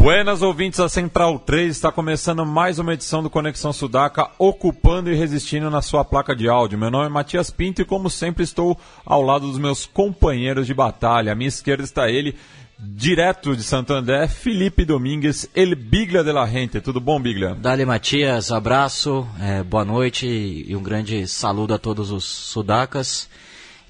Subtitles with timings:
[0.00, 5.14] Buenas ouvintes da Central 3, está começando mais uma edição do Conexão Sudaca, ocupando e
[5.14, 6.78] resistindo na sua placa de áudio.
[6.78, 10.72] Meu nome é Matias Pinto e, como sempre, estou ao lado dos meus companheiros de
[10.72, 11.32] batalha.
[11.32, 12.34] À minha esquerda está ele,
[12.78, 16.80] direto de Santo André, Felipe Domingues, El Biglia de la Gente.
[16.80, 17.54] Tudo bom, Biglia?
[17.54, 23.28] Dale, Matias, abraço, é, boa noite e um grande saludo a todos os sudacas.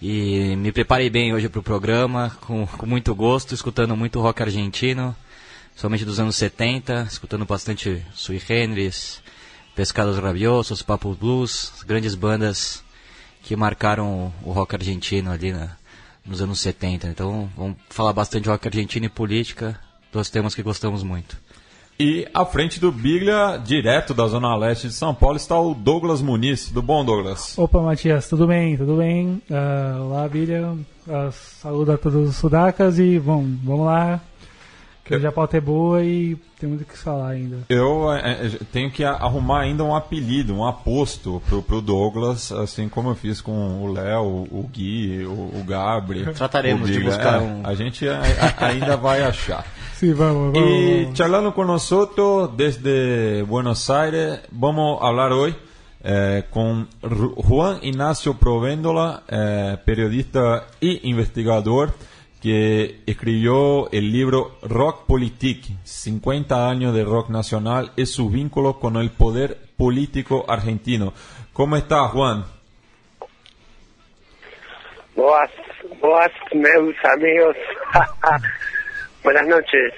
[0.03, 4.42] E me preparei bem hoje para o programa, com, com muito gosto, escutando muito rock
[4.42, 5.15] argentino
[5.80, 9.23] somente dos anos 70, escutando bastante Sui Generis,
[9.75, 12.84] Pescados Rabiosos, Papo Blues, grandes bandas
[13.42, 15.70] que marcaram o rock argentino ali na,
[16.27, 17.08] nos anos 70.
[17.08, 19.81] Então vamos falar bastante de rock argentino e política,
[20.12, 21.39] dois temas que gostamos muito.
[21.98, 26.20] E à frente do Biglia, direto da Zona Leste de São Paulo, está o Douglas
[26.20, 26.67] Muniz.
[26.67, 27.56] Tudo bom, Douglas?
[27.56, 28.77] Opa, Matias, tudo bem?
[28.77, 29.42] Tudo bem?
[29.48, 30.73] Uh, olá, Biglia.
[31.06, 34.20] Uh, saludo a todos os sudacas e vamos, vamos lá
[35.11, 37.64] que hoje a pauta é boa e tem muito o que falar ainda.
[37.69, 42.89] Eu é, é tenho que arrumar ainda um apelido, um aposto pro, pro Douglas, assim
[42.89, 46.22] como eu fiz com o Léo, o Gui, o, o Gabri.
[46.33, 47.67] Trataremos de buscar é, um.
[47.67, 48.20] A gente a,
[48.56, 49.67] a, ainda vai achar.
[49.98, 50.70] Sim, vamos, vamos.
[50.70, 51.91] E charlando com nós
[52.56, 55.56] desde Buenos Aires, vamos falar hoje
[56.05, 61.92] eh, con Juan Ignacio Provéndola, eh, periodista e investigador
[62.41, 68.96] que escribió el libro Rock Politique, 50 años de rock nacional y su vínculo con
[68.96, 71.12] el poder político argentino.
[71.52, 72.44] ¿Cómo está, Juan?
[75.14, 75.50] Boas,
[76.00, 77.56] boas, meus amigos.
[79.23, 79.92] Buenas noches.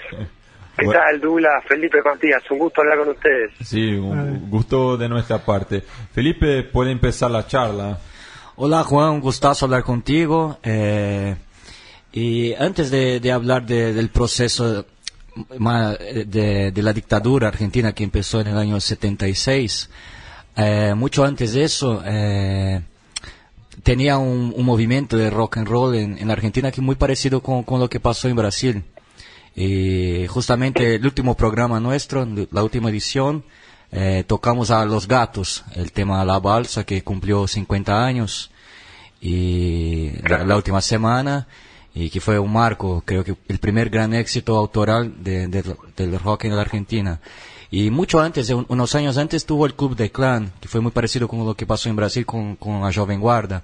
[0.76, 1.62] ¿Qué tal, Dula?
[1.69, 3.52] Felipe Matías, un gusto hablar con ustedes.
[3.60, 5.82] Sí, un gusto de nuestra parte.
[6.12, 7.98] Felipe, puede empezar la charla.
[8.56, 10.58] Hola, Juan, un gustazo hablar contigo.
[10.64, 11.36] Eh...
[12.12, 14.84] Y antes de, hablar de, del proceso
[15.56, 19.89] de, la dictadura argentina que empezó en el año 76,
[20.56, 22.83] eh, mucho antes de eso, eh,
[23.83, 27.89] tenía un, movimiento de rock and roll en, en Argentina que muy parecido con, lo
[27.89, 28.84] que pasó en Brasil.
[29.56, 33.43] Y justamente el último programa nuestro, la última edición,
[33.91, 38.50] eh, tocamos a Los Gatos, el tema La Balsa, que cumplió 50 años.
[39.21, 41.47] Y la última semana
[41.94, 45.62] y que fue un marco, creo que el primer gran éxito autoral de, de,
[45.97, 47.20] del rock en la Argentina.
[47.70, 51.26] Y mucho antes, unos años antes, tuvo el Club de Clan, que fue muy parecido
[51.28, 53.62] con lo que pasó en Brasil con, con la Joven Guarda.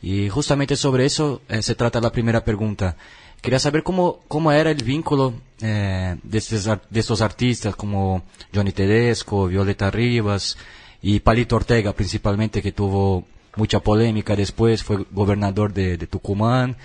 [0.00, 2.96] Y justamente sobre eso eh, se trata la primera pregunta.
[3.40, 8.22] Quería saber cómo, cómo era el vínculo eh, de, estos, de estos artistas como
[8.54, 10.56] Johnny Tedesco, Violeta Rivas
[11.00, 13.24] y Palito Ortega principalmente, que tuvo
[13.56, 16.76] mucha polémica después, fue gobernador de, de Tucumán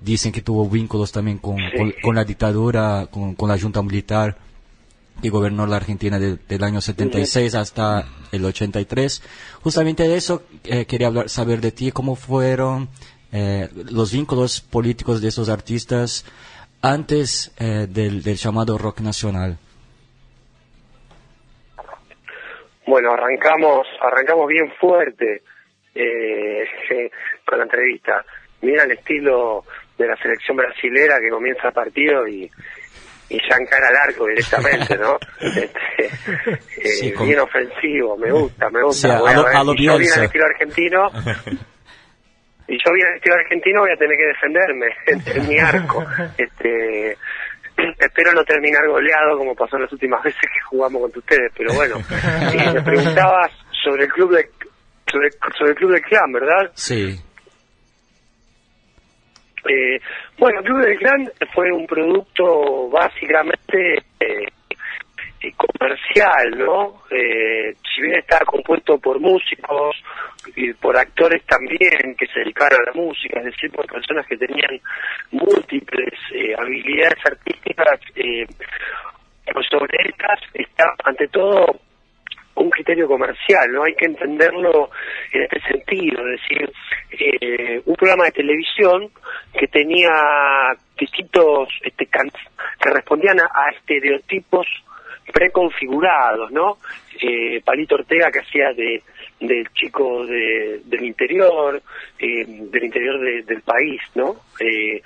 [0.00, 4.36] dicen que tuvo vínculos también con, con, con la dictadura, con, con, la junta militar
[5.22, 9.22] que gobernó la Argentina de, del año 76 hasta el 83.
[9.62, 12.88] Justamente de eso eh, quería hablar, saber de ti, cómo fueron
[13.32, 16.24] eh, los vínculos políticos de esos artistas
[16.82, 19.58] antes eh, del, del llamado rock nacional.
[22.86, 25.42] Bueno, arrancamos, arrancamos bien fuerte
[25.94, 26.64] eh,
[27.44, 28.24] con la entrevista.
[28.62, 29.64] Mira el estilo
[29.98, 32.50] de la selección brasilera que comienza el partido y,
[33.28, 35.18] y ya encara al arco directamente, ¿no?
[36.76, 39.16] Este, eh, bien ofensivo, me gusta, me gusta.
[39.16, 41.08] a lo, a lo yo vi al estilo argentino
[42.68, 44.86] y yo vi al estilo argentino voy a tener que defenderme
[45.40, 46.04] en, mi arco.
[46.36, 47.16] Este,
[47.98, 51.74] espero no terminar goleado como pasó en las últimas veces que jugamos contra ustedes, pero
[51.74, 51.96] bueno,
[52.52, 53.50] y me preguntabas
[53.84, 54.48] sobre el club de
[55.10, 56.70] sobre, sobre el club de clan, ¿verdad?
[56.74, 57.18] Sí.
[59.68, 60.00] Eh,
[60.38, 64.46] bueno, Club del Clan fue un producto básicamente eh,
[65.56, 67.02] comercial, ¿no?
[67.10, 69.96] Eh, si bien estaba compuesto por músicos
[70.54, 74.36] y por actores también que se dedicaron a la música, es decir, por personas que
[74.36, 74.80] tenían
[75.30, 78.46] múltiples eh, habilidades artísticas, eh,
[79.52, 80.40] pues sobre estas
[81.04, 81.80] ante todo
[82.56, 83.84] un criterio comercial, ¿no?
[83.84, 84.90] Hay que entenderlo
[85.32, 86.72] en este sentido, es decir,
[87.20, 89.10] eh, un programa de televisión
[89.58, 94.66] que tenía distintos, este, que respondían a, estereotipos
[95.32, 96.78] preconfigurados, ¿no?
[97.20, 99.02] Eh, Palito Ortega que hacía de
[99.40, 101.82] del chico de, del interior,
[102.18, 104.36] eh, del interior del país, ¿no?
[104.58, 105.02] Eh,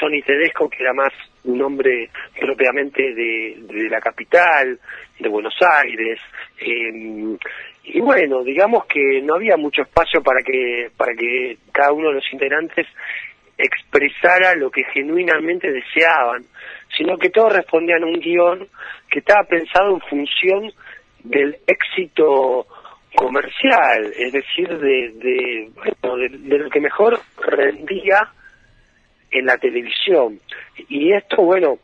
[0.00, 1.12] Johnny Tedesco, que era más
[1.44, 2.10] un hombre
[2.40, 4.78] propiamente de, de la capital,
[5.18, 6.18] de Buenos Aires,
[6.60, 7.36] eh,
[7.86, 12.14] y bueno, digamos que no había mucho espacio para que, para que cada uno de
[12.14, 12.86] los integrantes
[13.58, 16.44] expresara lo que genuinamente deseaban,
[16.96, 18.66] sino que todos respondían a un guion
[19.10, 20.72] que estaba pensado en función
[21.24, 22.66] del éxito
[23.14, 28.28] comercial, es decir, de, de, bueno, de, lo que mejor rendía
[29.30, 30.38] en la televisión.
[30.88, 31.78] Y esto, bueno,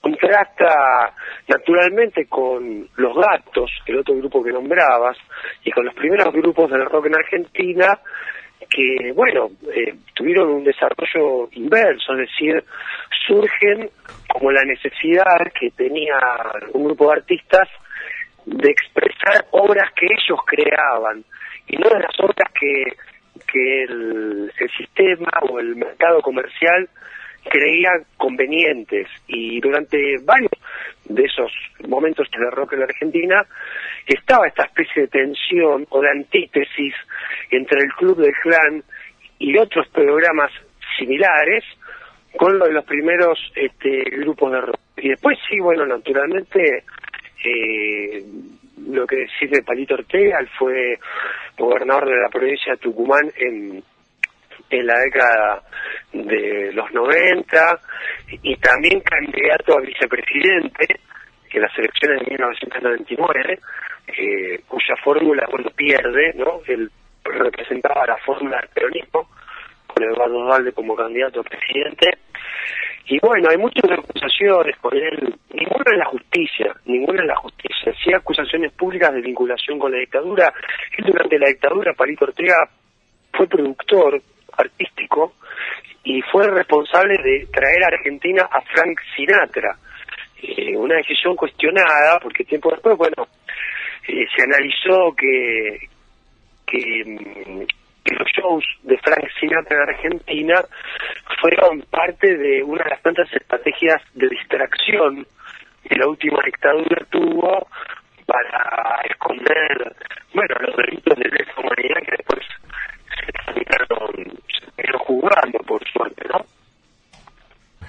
[0.00, 1.14] contrasta
[1.48, 5.16] naturalmente con Los Gatos, el otro grupo que nombrabas,
[5.64, 7.98] y con los primeros grupos del rock en Argentina,
[8.68, 12.64] que, bueno, eh, tuvieron un desarrollo inverso, es decir,
[13.26, 13.90] surgen
[14.28, 16.18] como la necesidad que tenía
[16.72, 17.68] un grupo de artistas
[18.46, 21.24] de expresar obras que ellos creaban
[21.66, 22.84] y no de las obras que,
[23.52, 26.88] que el, sistema o el mercado comercial
[27.44, 30.50] creía convenientes y durante varios
[31.04, 31.50] de esos
[31.88, 33.46] momentos de rock en la Argentina
[34.06, 36.94] estaba esta especie de tensión o de antítesis
[37.50, 38.82] entre el Club del Clan
[39.38, 40.50] y otros programas
[40.98, 41.64] similares
[42.36, 44.80] con lo de los primeros este, grupos de rock.
[44.98, 46.84] Y después sí, bueno, naturalmente
[47.44, 48.22] eh,
[48.88, 50.98] lo que decís de Palito Ortega, él fue
[51.56, 53.82] gobernador de la provincia de Tucumán en,
[54.70, 55.62] en la década
[56.12, 57.80] de los 90
[58.42, 61.00] y también candidato a vicepresidente
[61.52, 63.58] en las elecciones de 1999,
[64.06, 66.60] eh, cuya fórmula, bueno, pierde, ¿no?
[66.66, 66.90] Él
[67.24, 69.28] representaba la fórmula del peronismo,
[70.00, 72.10] con Eduardo Valde como candidato a presidente,
[73.06, 77.92] y bueno, hay muchas acusaciones por él, ninguna en la justicia, ninguna en la justicia.
[78.04, 80.52] Sí acusaciones públicas de vinculación con la dictadura.
[80.96, 82.68] Él durante la dictadura, Palito Ortega,
[83.32, 84.22] fue productor
[84.56, 85.34] artístico
[86.04, 89.76] y fue responsable de traer a Argentina a Frank Sinatra.
[90.42, 93.26] Eh, una decisión cuestionada, porque tiempo después, bueno,
[94.06, 95.78] eh, se analizó que,
[96.64, 100.64] que mm, que los shows de Frank Sinatra en Argentina
[101.40, 105.26] fueron parte de una de las tantas estrategias de distracción
[105.88, 107.66] que la última dictadura tuvo
[108.26, 109.96] para esconder,
[110.34, 112.46] bueno, los delitos de lesa humanidad que después
[113.16, 114.38] se terminaron,
[114.76, 116.44] se jugando, por suerte, ¿no?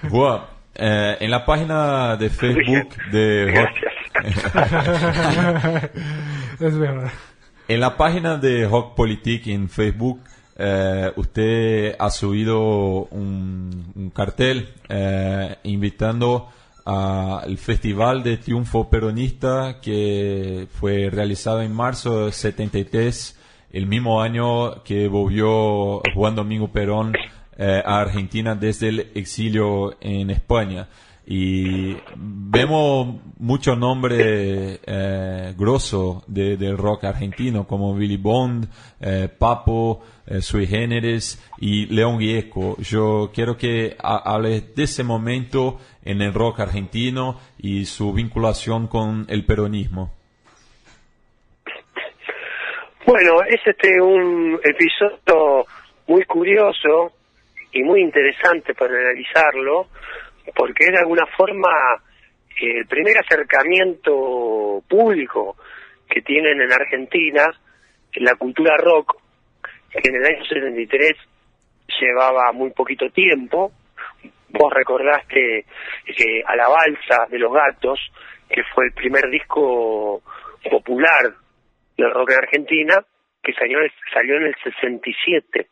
[0.09, 3.53] Bueno, eh, en la página de Facebook de...
[6.59, 7.11] es verdad.
[7.71, 10.19] En la página de Rock Politik en Facebook,
[10.57, 16.49] eh, usted ha subido un, cartel eh, invitando
[16.83, 23.39] al Festival de Triunfo Peronista que fue realizado en marzo de 73,
[23.71, 27.13] el mismo año que volvió Juan Domingo Perón
[27.57, 30.89] eh, a Argentina desde el exilio en España
[31.25, 38.67] y vemos muchos nombres eh, grosos de, del rock argentino como Billy Bond,
[38.99, 42.75] eh, Papo, eh, Sui Generis y León Gieco.
[42.79, 49.25] Yo quiero que hables de ese momento en el rock argentino y su vinculación con
[49.29, 50.13] el peronismo.
[53.05, 55.65] Bueno, es este un episodio
[56.07, 57.11] muy curioso
[57.71, 59.87] y muy interesante para analizarlo
[60.55, 61.69] porque es de alguna forma
[62.61, 65.55] eh, el primer acercamiento público
[66.09, 67.45] que tienen en Argentina
[68.13, 69.17] en la cultura rock,
[69.89, 71.13] que en el año 73
[71.99, 73.71] llevaba muy poquito tiempo.
[74.49, 75.65] Vos recordaste
[76.05, 77.99] que a la balsa de los gatos,
[78.49, 80.21] que fue el primer disco
[80.69, 81.33] popular
[81.97, 82.95] del rock en Argentina,
[83.41, 83.79] que salió,
[84.13, 85.67] salió en el 67.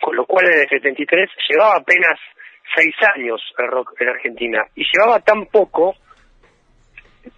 [0.00, 2.18] Con lo cual en el 73 llevaba apenas
[2.74, 4.66] seis años el rock en Argentina.
[4.74, 5.94] Y llevaba tan poco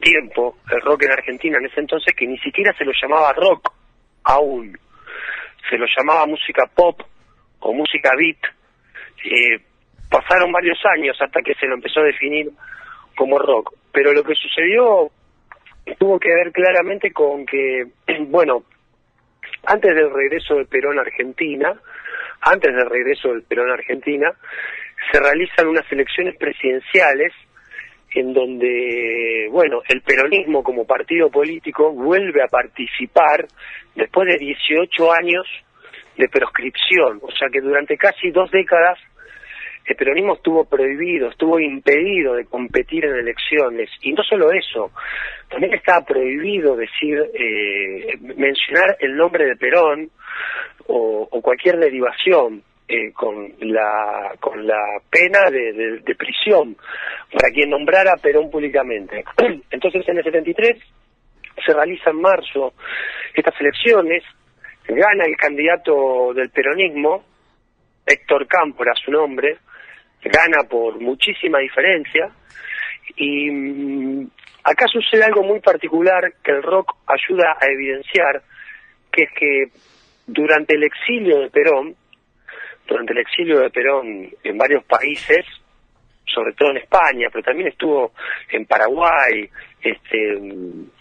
[0.01, 3.73] tiempo el rock en Argentina en ese entonces que ni siquiera se lo llamaba rock
[4.25, 4.77] aún,
[5.71, 7.01] se lo llamaba música pop
[7.61, 8.39] o música beat.
[9.25, 9.61] Eh,
[10.11, 12.51] pasaron varios años hasta que se lo empezó a definir
[13.17, 15.11] como rock, pero lo que sucedió
[15.99, 17.87] tuvo que ver claramente con que,
[18.27, 18.65] bueno,
[19.67, 21.75] antes del regreso de Perón a Argentina,
[22.41, 24.33] antes del regreso del Perón a Argentina,
[25.11, 27.33] se realizan unas elecciones presidenciales
[28.15, 33.47] en donde, bueno, el peronismo como partido político vuelve a participar
[33.95, 35.47] después de 18 años
[36.17, 38.99] de proscripción, o sea que durante casi dos décadas
[39.87, 43.89] el peronismo estuvo prohibido, estuvo impedido de competir en elecciones.
[44.03, 44.91] Y no solo eso,
[45.49, 50.11] también estaba prohibido decir, eh, mencionar el nombre de Perón
[50.89, 52.63] o, cualquier derivación.
[52.89, 56.77] Eh, con la con la pena de, de, prisión
[57.33, 59.25] para quien nombrara Perón públicamente.
[59.73, 60.79] Entonces en el 73
[61.67, 62.75] se realiza en marzo
[63.35, 64.23] estas elecciones,
[64.87, 67.25] gana el candidato del peronismo,
[68.07, 69.57] Héctor Cámpora, su nombre,
[70.23, 72.31] gana por muchísima diferencia
[73.17, 74.31] y mm,
[74.63, 78.43] acá sucede algo muy particular que el rock ayuda a evidenciar,
[79.11, 79.65] que es que
[80.27, 81.97] durante el exilio de Perón,
[82.87, 85.45] durante el exilio de Perón en varios países,
[86.27, 88.13] sobre todo en España, pero también estuvo
[88.51, 89.49] en Paraguay,
[89.81, 90.39] este,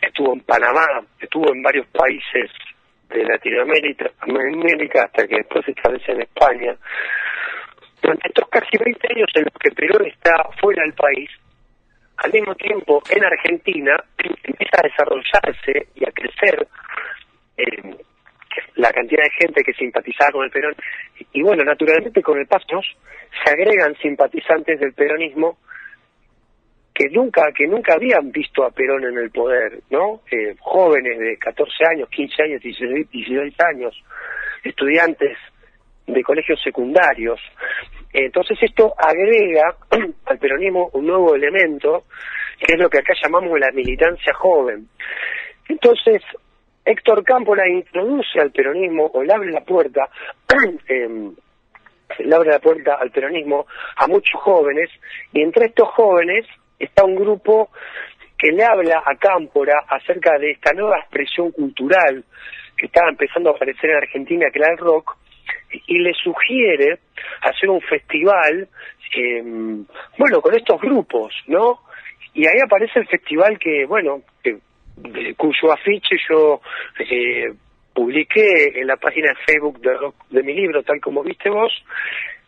[0.02, 0.86] estuvo en Panamá,
[1.20, 2.52] estuvo en varios países
[3.10, 6.76] de Latinoamérica, América, hasta que después se establece en España.
[8.02, 11.30] Durante estos casi 20 años en los que Perón está fuera del país,
[12.18, 16.68] al mismo tiempo en Argentina empieza a desarrollarse y a crecer
[17.58, 17.96] eh,
[18.76, 20.76] la cantidad de gente que simpatizaba con el Perón.
[21.34, 22.82] Y, bueno, naturalmente con el paso
[23.44, 25.58] se agregan simpatizantes del peronismo
[26.94, 30.22] que nunca que nunca habían visto a Perón en el poder, ¿no?
[30.32, 34.04] Eh, jóvenes de 14 años, 15 años, 16, 16 años,
[34.64, 35.38] estudiantes
[36.08, 37.40] de colegios secundarios.
[38.14, 39.76] Entonces esto agrega
[40.26, 42.06] al peronismo un nuevo elemento,
[42.60, 44.88] que es lo que acá llamamos la militancia joven.
[45.68, 46.22] Entonces,
[46.86, 50.08] Héctor Campo la introduce al peronismo o le abre la puerta,
[50.88, 51.32] eh,
[52.20, 53.66] le abre la puerta al peronismo
[53.98, 54.90] a muchos jóvenes,
[55.34, 56.46] y entre estos jóvenes
[56.78, 57.70] está un grupo
[58.38, 62.24] que le habla a Cámpora acerca de esta nueva expresión cultural
[62.78, 65.18] que estaba empezando a aparecer en Argentina, que era el rock,
[65.88, 67.00] y le sugiere
[67.42, 68.68] hacer un festival,
[69.16, 69.86] em,
[70.18, 71.80] bueno, con estos grupos, ¿no?
[72.34, 74.22] Y ahí aparece el festival que, bueno,
[75.38, 76.62] cuyo afiche yo
[77.00, 77.54] eh,
[77.94, 79.96] publiqué en la página de Facebook de,
[80.30, 81.72] de mi libro, tal como viste vos,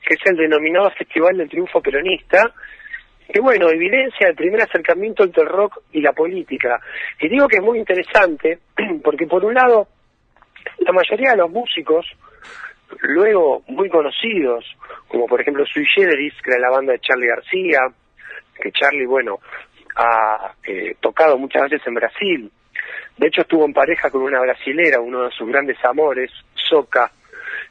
[0.06, 2.54] que es el denominado Festival del Triunfo Peronista,
[3.32, 6.80] que bueno, evidencia el primer acercamiento entre el rock y la política.
[7.20, 8.60] Y digo que es muy interesante,
[9.04, 9.88] porque por un lado,
[10.80, 12.06] la mayoría de los músicos
[13.02, 14.66] luego muy conocidos,
[15.08, 17.80] como por ejemplo Sui Generis, que era la banda de Charlie García,
[18.62, 19.40] que Charlie, bueno,
[19.98, 22.52] ha eh, tocado muchas veces en Brasil.
[23.18, 27.12] De hecho, estuvo en pareja con una brasilera, uno de sus grandes amores, Soca,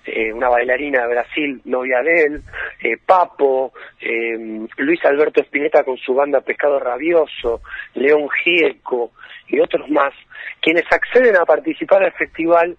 [0.04, 2.42] eh, una bailarina de Brasil, novia de él,
[2.82, 3.72] eh, Papo,
[4.78, 7.60] Luis Alberto Espineta con su banda Pescado Rabioso,
[7.94, 9.12] León Gieco
[9.48, 10.12] y otros más,
[10.60, 12.76] quienes acceden a participar al festival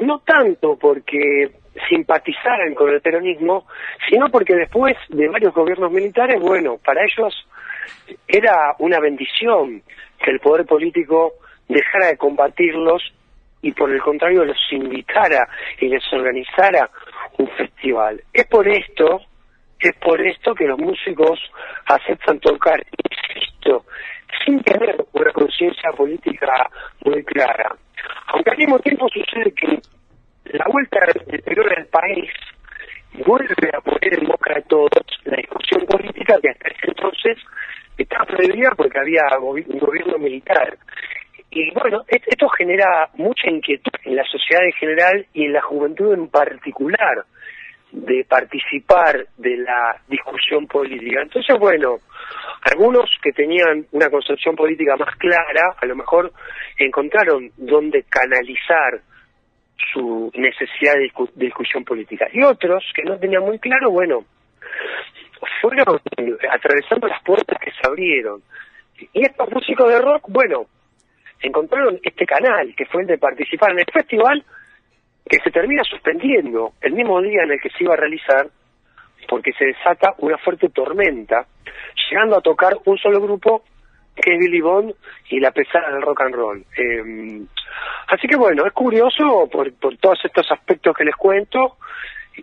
[0.00, 1.50] no tanto porque
[1.88, 3.66] simpatizaran con el peronismo,
[4.08, 7.46] sino porque después de varios gobiernos militares, bueno, para ellos
[8.26, 9.82] era una bendición
[10.22, 11.34] que el poder político
[11.68, 13.02] dejara de combatirlos
[13.62, 15.48] y por el contrario los invitara
[15.80, 16.88] y les organizara
[17.38, 18.22] un festival.
[18.32, 19.20] Es por esto,
[19.80, 21.38] es por esto que los músicos
[21.86, 23.84] aceptan tocar, insisto,
[24.44, 26.68] sin tener una conciencia política
[27.04, 27.74] muy clara.
[28.28, 29.80] Aunque al mismo tiempo sucede que
[30.56, 32.30] la vuelta del Perú del país
[33.26, 34.90] vuelve a poner en boca de todos
[35.24, 37.38] la discusión política que hasta ese entonces
[37.96, 40.76] estaba prohibida porque había un gobierno militar.
[41.50, 46.12] Y bueno, esto genera mucha inquietud en la sociedad en general y en la juventud
[46.12, 47.24] en particular
[47.92, 51.22] de participar de la discusión política.
[51.22, 52.00] Entonces, bueno,
[52.62, 56.32] algunos que tenían una concepción política más clara, a lo mejor
[56.78, 59.00] encontraron dónde canalizar
[59.92, 62.26] su necesidad de, discusión política.
[62.32, 64.24] Y otros que no tenían muy claro, bueno,
[65.60, 66.00] fueron
[66.50, 68.42] atravesando las puertas que se abrieron.
[69.12, 70.66] Y estos músicos de rock, bueno,
[71.40, 74.44] encontraron este canal, que fue el de participar en el festival,
[75.28, 78.48] que se termina suspendiendo el mismo día en el que se iba a realizar,
[79.28, 81.46] porque se desata una fuerte tormenta,
[82.08, 83.64] llegando a tocar un solo grupo
[84.14, 84.94] que es Billy Bond
[85.28, 86.64] y la pesada del rock and roll.
[86.78, 87.42] Eh,
[88.08, 91.76] así que bueno, es curioso por, por todos estos aspectos que les cuento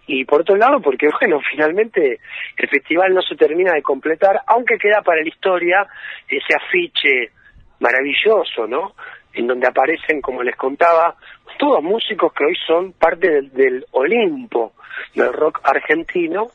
[0.08, 2.20] y por otro lado porque bueno, finalmente
[2.58, 5.86] el festival no se termina de completar, aunque queda para la historia
[6.28, 7.32] ese afiche
[7.80, 8.94] maravilloso, ¿no?
[9.34, 11.16] En donde aparecen, como les contaba,
[11.58, 14.74] todos músicos que hoy son parte del, del Olimpo
[15.16, 16.50] del rock argentino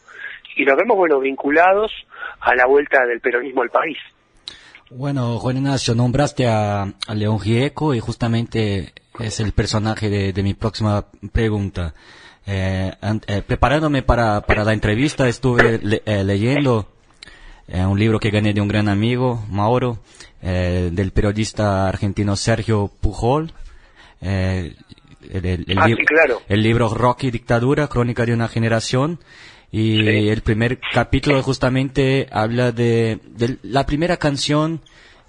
[0.56, 1.92] y los vemos, bueno, vinculados
[2.40, 3.98] a la vuelta del peronismo al país.
[4.90, 11.04] Bueno, Juan Ignacio, nombraste a, León Gieco y justamente es el personaje de, mi próxima
[11.32, 11.94] pregunta.
[12.50, 12.92] Eh,
[13.26, 16.88] eh, preparándome para, para la entrevista estuve le- eh, leyendo
[17.66, 19.98] eh, un libro que gané de un gran amigo, Mauro,
[20.40, 23.52] del periodista argentino Sergio Pujol.
[24.22, 24.76] el,
[25.30, 26.40] el- el Ah, sí, claro.
[26.48, 29.18] el libro Rocky Dictadura, Crónica de una Generación.
[29.70, 30.28] Y Sí.
[30.30, 34.80] el primer capítulo justamente habla de, de la primera canción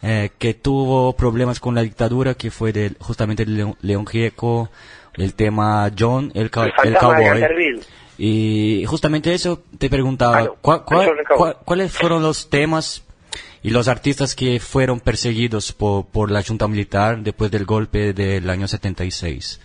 [0.01, 4.69] que tuvo problemas con la dictadura, que fue de, justamente de León Gieco,
[5.19, 7.79] el tema John, el, ca- El el fantasma de cowboy.
[8.17, 10.55] Y justamente eso te preguntaba, Ah, no.
[10.61, 13.05] ¿cuál- ¿cuáles fueron los temas
[13.61, 18.49] y los artistas que fueron perseguidos por, por la Junta Militar después del golpe del
[18.49, 19.61] año 76?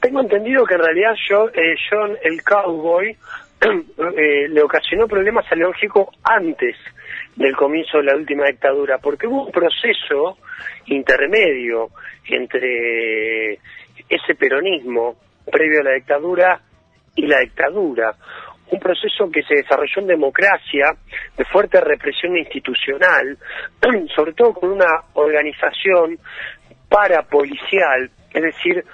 [0.00, 3.10] Tengo entendido que en realidad John, eh, John el Cowboy
[3.60, 6.76] eh, le ocasionó problemas a León Gieco antes
[7.36, 10.38] del comienzo de la última dictadura, porque hubo un proceso
[10.86, 11.88] intermedio
[12.26, 13.58] entre
[14.08, 15.16] ese peronismo
[15.50, 16.60] previo a la dictadura
[17.14, 18.14] y la dictadura.
[18.70, 20.94] Un proceso que se desarrolló en democracia,
[21.36, 23.36] de fuerte represión institucional,
[24.14, 26.18] sobre todo con una organización
[26.88, 28.84] parapolicial, es decir,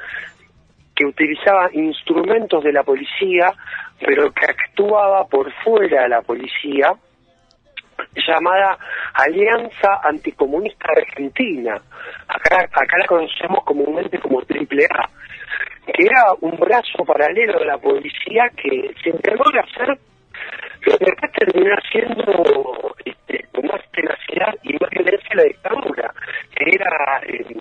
[0.95, 3.53] que utilizaba instrumentos de la policía,
[4.01, 6.95] pero que actuaba por fuera de la policía,
[8.15, 8.79] llamada
[9.15, 11.81] Alianza Anticomunista Argentina.
[12.29, 15.09] Acá, acá la conocemos comúnmente como Triple A,
[15.93, 19.99] que era un brazo paralelo de la policía que se encargó de hacer
[20.83, 26.15] lo que después terminó siendo este, con más tenacidad y más violencia la dictadura,
[26.55, 27.57] que era eh,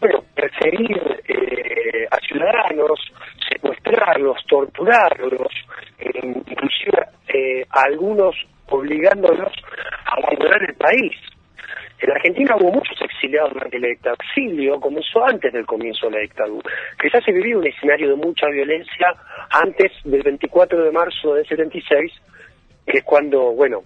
[0.00, 3.00] bueno, perseguir eh, a ciudadanos,
[3.48, 5.52] secuestrarlos, torturarlos,
[5.98, 8.34] eh, inclusive eh, a algunos
[8.68, 9.52] obligándolos
[10.06, 11.16] a abandonar el país.
[12.00, 13.67] En Argentina hubo muchos exiliados durante la dictadura.
[13.78, 16.70] El exilio comenzó antes del comienzo de la dictadura.
[17.00, 19.14] Quizás se vivía un escenario de mucha violencia
[19.50, 22.12] antes del 24 de marzo del 76,
[22.86, 23.82] que es cuando, bueno,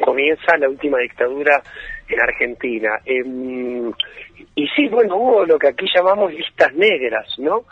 [0.00, 1.62] comienza la última dictadura
[2.08, 3.00] en Argentina.
[3.04, 3.92] Em,
[4.54, 7.64] y sí, bueno, hubo lo que aquí llamamos listas negras, ¿no?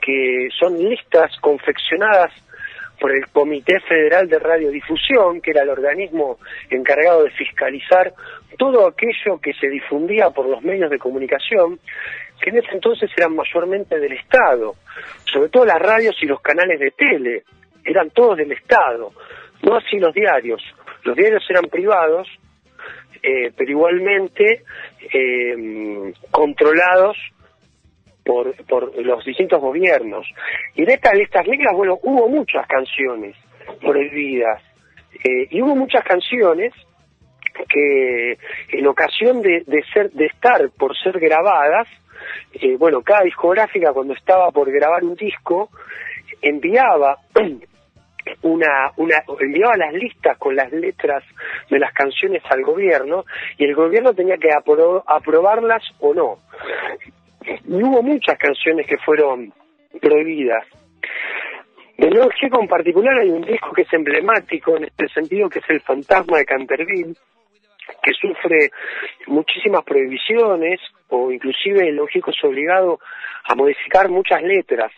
[0.00, 2.32] Que son listas confeccionadas
[3.02, 6.38] por el Comité Federal de Radiodifusión, que era el organismo
[6.70, 8.14] encargado de fiscalizar
[8.56, 11.80] todo aquello que se difundía por los medios de comunicación,
[12.40, 14.76] que en ese entonces eran mayormente del Estado,
[15.24, 17.42] sobre todo las radios y los canales de tele,
[17.84, 19.10] eran todos del Estado,
[19.62, 20.62] no así los diarios.
[21.02, 22.28] Los diarios eran privados,
[23.20, 24.62] eh, pero igualmente
[25.12, 27.16] eh, controlados
[28.24, 30.26] por, por los distintos gobiernos.
[30.74, 33.36] Y en estas listas negras, bueno, hubo muchas canciones
[33.80, 34.62] prohibidas.
[35.24, 36.72] eh, y hubo muchas canciones
[37.68, 38.38] que
[38.70, 41.86] en ocasión de, de ser de estar por ser grabadas,
[42.54, 45.68] eh, bueno, cada discográfica cuando estaba por grabar un disco
[46.40, 47.18] enviaba
[48.42, 51.22] una, una enviaba las listas con las letras
[51.68, 53.24] de las canciones al gobierno
[53.58, 56.38] y el gobierno tenía que apro- aprobarlas o no.
[57.46, 59.52] Y hubo muchas canciones que fueron
[60.00, 60.66] prohibidas.
[61.98, 65.60] De León Gieco en particular hay un disco que es emblemático en este sentido, que
[65.60, 67.14] es El Fantasma de Canterville,
[68.02, 68.70] que sufre
[69.26, 72.98] muchísimas prohibiciones o inclusive el Gieco es obligado
[73.44, 74.92] a modificar muchas letras.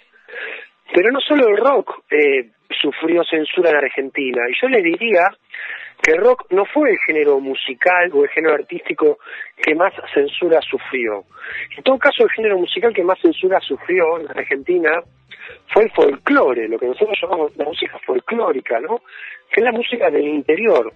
[0.92, 5.28] Pero no solo el rock eh, sufrió censura en Argentina, y yo le diría
[6.04, 9.18] que rock no fue el género musical o el género artístico
[9.56, 11.24] que más censura sufrió.
[11.74, 15.02] En todo caso, el género musical que más censura sufrió en Argentina
[15.72, 19.00] fue el folclore, lo que nosotros llamamos la música folclórica, ¿no?
[19.50, 20.92] Que es la música del interior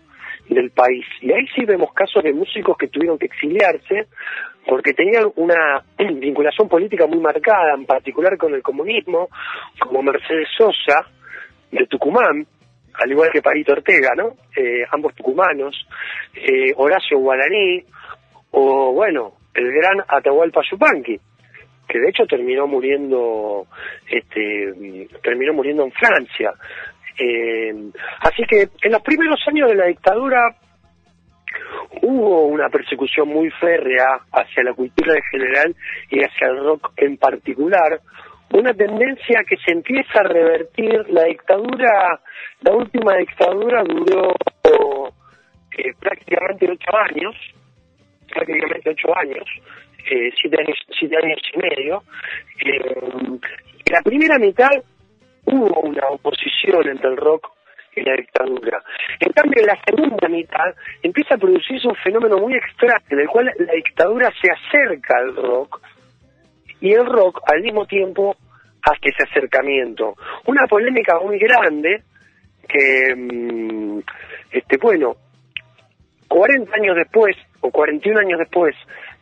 [0.50, 1.06] del país.
[1.22, 4.08] Y ahí sí vemos casos de músicos que tuvieron que exiliarse
[4.66, 9.28] porque tenían una vinculación política muy marcada, en particular con el comunismo,
[9.78, 11.06] como Mercedes Sosa,
[11.70, 12.46] de Tucumán,
[12.98, 14.34] al igual que Parito Ortega, ¿no?
[14.56, 15.86] Eh, ambos tucumanos,
[16.34, 17.84] eh, Horacio Guaraní,
[18.50, 21.18] o bueno, el gran Atahualpa Yupanqui,
[21.88, 23.66] que de hecho terminó muriendo,
[24.08, 26.52] este, terminó muriendo en Francia.
[27.18, 27.74] Eh,
[28.20, 30.54] así que en los primeros años de la dictadura
[32.02, 35.76] hubo una persecución muy férrea hacia la cultura en general
[36.10, 38.00] y hacia el rock en particular,
[38.52, 41.08] una tendencia que se empieza a revertir.
[41.10, 42.20] La dictadura,
[42.62, 44.34] la última dictadura duró
[45.76, 47.34] eh, prácticamente ocho años,
[48.32, 49.44] prácticamente ocho años,
[50.10, 52.02] eh, siete años, siete años y medio.
[52.64, 53.38] Eh,
[53.86, 54.70] en la primera mitad
[55.44, 57.52] hubo una oposición entre el rock
[57.96, 58.82] y la dictadura.
[59.20, 63.28] En cambio, en la segunda mitad empieza a producirse un fenómeno muy extraño, en el
[63.28, 65.80] cual la dictadura se acerca al rock
[66.80, 68.36] y el rock al mismo tiempo
[68.82, 70.14] hace ese acercamiento.
[70.46, 72.02] Una polémica muy grande
[72.68, 74.00] que, mm,
[74.52, 75.16] este, bueno,
[76.28, 78.74] 40 años después, o 41 años después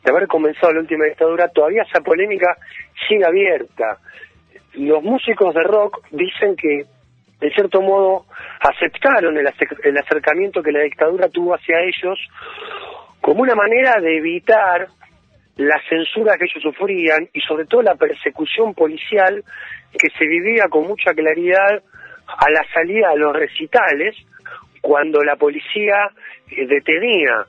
[0.05, 2.57] de haber comenzado la última dictadura, todavía esa polémica
[3.09, 3.99] sigue abierta.
[4.75, 6.85] Los músicos de rock dicen que,
[7.41, 8.27] de cierto modo,
[8.61, 9.49] aceptaron el,
[9.85, 12.19] el acercamiento que la dictadura tuvo hacia ellos
[13.21, 14.89] como una manera de evitar
[15.57, 19.43] la censura que ellos sufrían y sobre todo la persecución policial
[19.99, 21.83] que se vivía con mucha claridad
[22.27, 24.15] a la salida de los recitales
[24.83, 26.11] cuando la policía
[26.51, 27.47] eh, detenía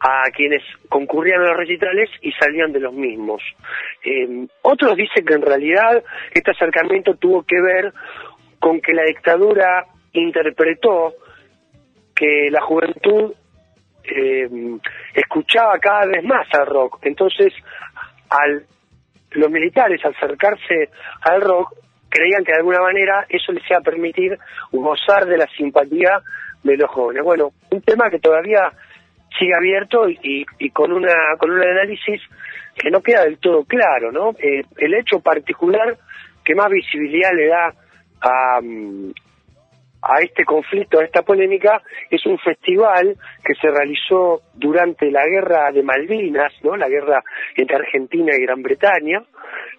[0.00, 3.42] a quienes concurrían a los recitales y salían de los mismos.
[4.04, 7.92] Eh, otros dicen que en realidad este acercamiento tuvo que ver
[8.58, 11.14] con que la dictadura interpretó
[12.14, 13.34] que la juventud
[14.04, 14.48] eh,
[15.14, 16.98] escuchaba cada vez más al rock.
[17.02, 17.52] Entonces,
[18.28, 18.64] al
[19.32, 20.90] los militares acercarse
[21.22, 21.74] al rock
[22.08, 24.36] creían que de alguna manera eso les iba a permitir
[24.72, 26.20] gozar de la simpatía
[26.64, 27.22] de los jóvenes.
[27.22, 28.72] Bueno, un tema que todavía
[29.38, 32.20] sigue abierto y, y con una con un análisis
[32.74, 34.30] que no queda del todo claro, ¿no?
[34.38, 35.96] Eh, el hecho particular
[36.44, 37.74] que más visibilidad le da
[38.22, 39.12] a, mm,
[40.02, 45.70] a este conflicto, a esta polémica, es un festival que se realizó durante la guerra
[45.72, 46.76] de Malvinas, ¿no?
[46.76, 47.22] La guerra
[47.56, 49.22] entre Argentina y Gran Bretaña,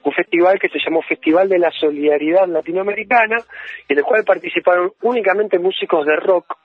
[0.03, 3.37] un festival que se llamó Festival de la Solidaridad Latinoamericana,
[3.87, 6.55] en el cual participaron únicamente músicos de rock,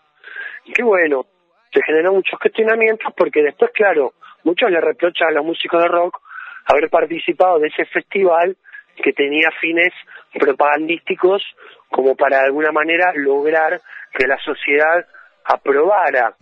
[0.75, 1.27] que bueno,
[1.73, 4.13] se generó muchos cuestionamientos porque después, claro,
[4.45, 6.21] muchos le reprochan a los músicos de rock
[6.67, 8.57] haber participado de ese festival
[9.03, 9.93] que tenía fines
[10.33, 11.43] propagandísticos
[11.91, 13.81] como para de alguna manera lograr
[14.13, 15.07] que la sociedad
[15.45, 16.35] aprobara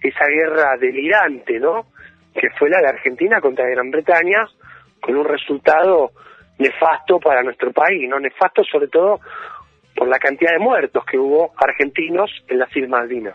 [0.00, 1.86] esa guerra delirante, ¿no?
[2.34, 4.46] Que fue la de Argentina contra Gran Bretaña,
[5.00, 6.10] con un resultado
[6.58, 8.18] nefasto para nuestro país, ¿no?
[8.18, 9.20] Nefasto sobre todo
[9.94, 13.34] por la cantidad de muertos que hubo argentinos en las Islas Malvinas.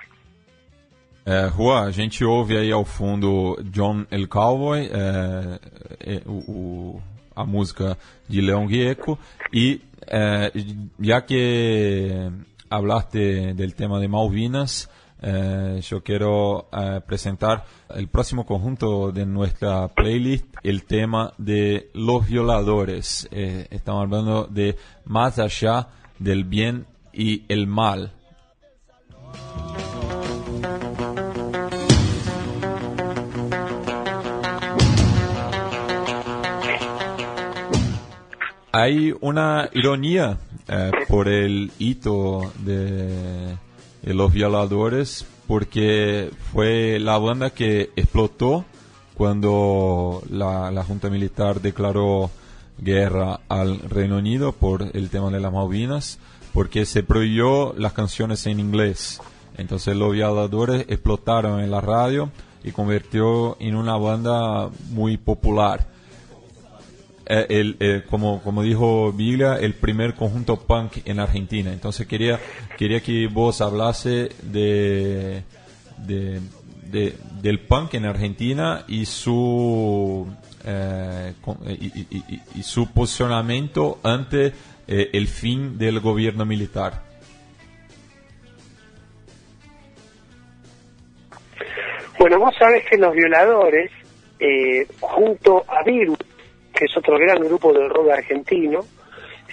[1.24, 7.00] É, Juan, a gente ouve aí ao fundo John El Cowboy, é, é, o,
[7.36, 9.20] a música de León Gieco,
[9.52, 10.52] e eh,
[10.98, 12.30] ya que
[12.70, 14.90] hablaste del tema de Malvinas,
[15.22, 17.64] eh, yo quiero eh, presentar
[17.94, 23.28] el próximo conjunto de nuestra playlist, el tema de los violadores.
[23.32, 28.14] Estamos hablando de más allá del bien y el mal.
[38.74, 43.58] Hay una ironía eh, por el hito de,
[44.04, 48.64] los violadores porque fue la banda que explotó
[49.14, 52.32] cuando la, la, Junta Militar declaró
[52.78, 56.18] guerra al Reino Unido por el tema de las Malvinas,
[56.54, 59.22] porque se prohibió las canciones en inglés.
[59.58, 62.32] Entonces los violadores explotaron en la radio
[62.64, 65.88] y convirtió en una banda muy popular.
[67.28, 71.72] Eh, el, eh, como, como dijo Biglia, el primer conjunto punk en Argentina.
[71.72, 72.40] Entonces quería,
[72.78, 75.44] quería que vos hablase de,
[75.98, 76.42] de,
[77.42, 80.28] del punk en Argentina y su,
[80.66, 81.34] eh,
[82.56, 84.54] y, su posicionamiento ante
[84.88, 87.04] el fin del gobierno militar.
[92.20, 93.90] Bueno, vos sabés que los violadores,
[95.00, 96.18] junto a Virus,
[96.74, 98.82] que es otro gran grupo del rock argentino.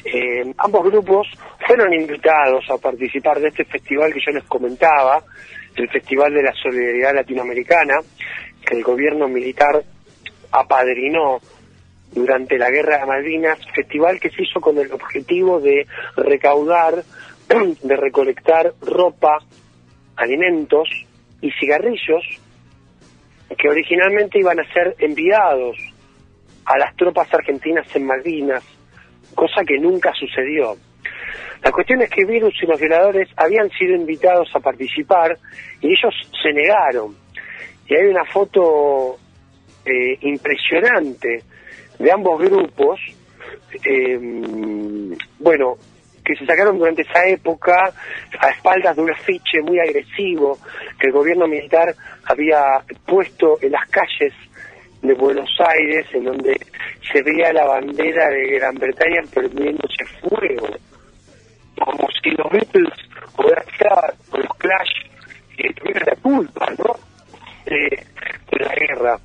[0.05, 1.27] Eh, ambos grupos
[1.67, 5.23] fueron invitados a participar de este festival que yo les comentaba,
[5.75, 8.01] el Festival de la Solidaridad Latinoamericana,
[8.67, 9.83] que el gobierno militar
[10.51, 11.41] apadrinó
[12.13, 17.05] durante la Guerra de Malvinas, festival que se hizo con el objetivo de recaudar,
[17.83, 19.39] de recolectar ropa,
[20.17, 20.89] alimentos
[21.41, 22.25] y cigarrillos
[23.57, 25.77] que originalmente iban a ser enviados
[26.69, 28.63] a las tropas argentinas en Malvinas,
[29.35, 30.77] cosa que nunca sucedió.
[31.63, 35.37] La cuestión es que Virus y los violadores habían sido invitados a participar
[35.81, 37.17] y ellos se negaron.
[37.89, 39.17] Y hay una foto
[39.85, 41.43] eh, impresionante
[41.99, 43.01] de ambos grupos,
[43.85, 44.19] eh,
[45.39, 45.77] bueno,
[46.23, 47.93] que se sacaron durante esa época
[48.39, 50.59] a espaldas de un afiche muy agresivo
[51.01, 51.95] que el gobierno militar
[52.27, 54.35] había puesto en las calles
[55.03, 56.59] de Buenos Aires, en donde
[57.13, 60.69] se veía la bandera de Gran Bretaña perdiéndose fuego,
[61.79, 62.93] como si los Beatles
[63.37, 63.43] o
[64.39, 64.91] los Clash
[65.59, 66.95] eh, tuvieran la culpa, ¿no?
[67.67, 69.19] de la guerra.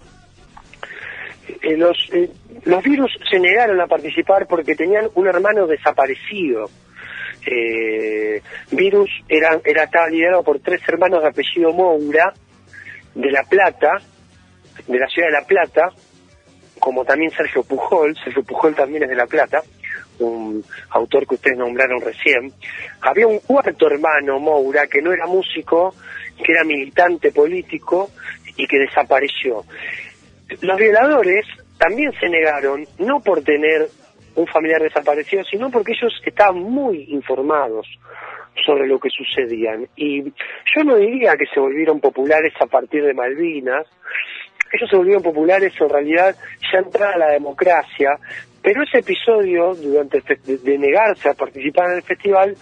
[1.61, 2.29] Eh, los, eh,
[2.65, 6.69] los virus se negaron a participar porque tenían un hermano desaparecido.
[7.45, 12.33] Eh, virus era, era, estaba liderado por tres hermanos de apellido Moura,
[13.15, 13.97] de La Plata,
[14.87, 15.89] de la ciudad de La Plata,
[16.79, 19.61] como también Sergio Pujol, Sergio Pujol también es de La Plata,
[20.19, 22.51] un autor que ustedes nombraron recién.
[23.01, 25.95] Había un cuarto hermano, Moura, que no era músico,
[26.43, 28.11] que era militante político
[28.57, 29.63] y que desapareció.
[30.61, 31.45] Los violadores
[31.77, 33.87] también se negaron, no por tener
[34.35, 37.87] un familiar desaparecido, sino porque ellos estaban muy informados
[38.65, 39.87] sobre lo que sucedían.
[39.95, 43.87] Y yo no diría que se volvieron populares a partir de Malvinas,
[44.73, 46.35] ellos se volvieron populares en realidad
[46.71, 48.17] ya entrada la democracia,
[48.63, 52.55] pero ese episodio, durante de, negarse a participar en el festival,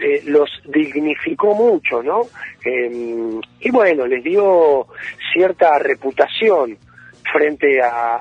[0.00, 2.22] eh, los dignificó mucho, ¿no?
[2.64, 4.86] Em, y bueno, les dio
[5.32, 6.78] cierta reputación
[7.30, 8.18] frente a,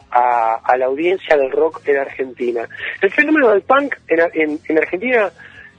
[0.77, 2.67] la audiencia del rock en Argentina.
[3.01, 5.31] El fenómeno del punk en, Argentina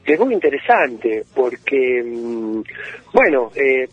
[0.04, 2.62] es muy interesante porque, em,
[3.12, 3.88] bueno, eh,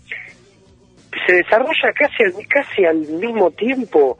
[1.26, 4.18] se desarrolla casi al, casi al mismo tiempo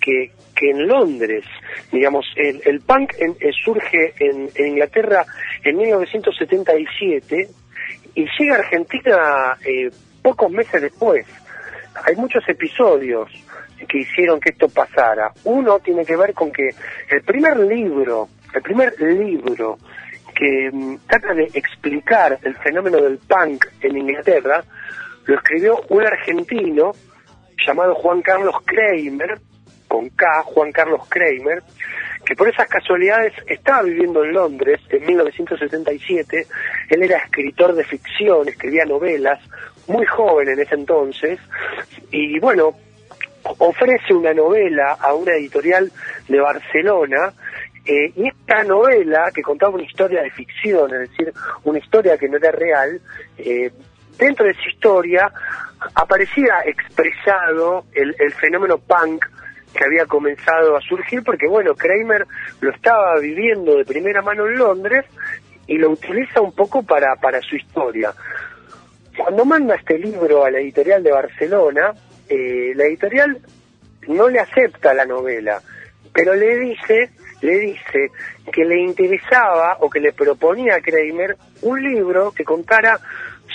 [0.00, 1.44] que, que en Londres.
[1.90, 5.24] Digamos, el, el punk eh, surge en, Inglaterra
[5.64, 7.48] en 1977
[8.14, 9.90] y llega a Argentina eh,
[10.22, 11.26] pocos meses después.
[12.04, 13.30] Hay muchos episodios
[13.88, 15.32] que hicieron que esto pasara.
[15.44, 16.70] Uno tiene que ver con que
[17.10, 19.78] el primer libro, el primer libro
[20.34, 24.64] que mm, trata de explicar el fenómeno del punk en Inglaterra,
[25.26, 26.92] lo escribió un argentino
[27.66, 29.38] llamado Juan Carlos Kramer,
[29.88, 31.62] con K, Juan Carlos Kramer,
[32.24, 36.46] que por esas casualidades estaba viviendo en Londres en 1977.
[36.88, 39.40] Él era escritor de ficción, escribía novelas,
[39.86, 41.38] muy joven en ese entonces,
[42.10, 42.74] y bueno,
[43.58, 45.90] ofrece una novela a una editorial
[46.28, 47.32] de Barcelona,
[47.84, 51.32] eh, y esta novela, que contaba una historia de ficción, es decir,
[51.64, 53.00] una historia que no era real,
[53.38, 53.72] eh,
[54.18, 55.32] dentro de esa historia
[55.94, 59.24] aparecía expresado el, fenómeno punk
[59.74, 62.26] que había comenzado a surgir porque bueno, Kramer
[62.60, 65.06] lo estaba viviendo de primera mano en Londres
[65.66, 68.12] y lo utiliza un poco para, para su historia.
[69.16, 71.92] Cuando manda este libro a la editorial de Barcelona,
[72.28, 73.38] eh, la editorial
[74.08, 75.60] no le acepta la novela,
[76.12, 78.10] pero le dice, le dice
[78.52, 82.98] que le interesaba o que le proponía a Kramer un libro que contara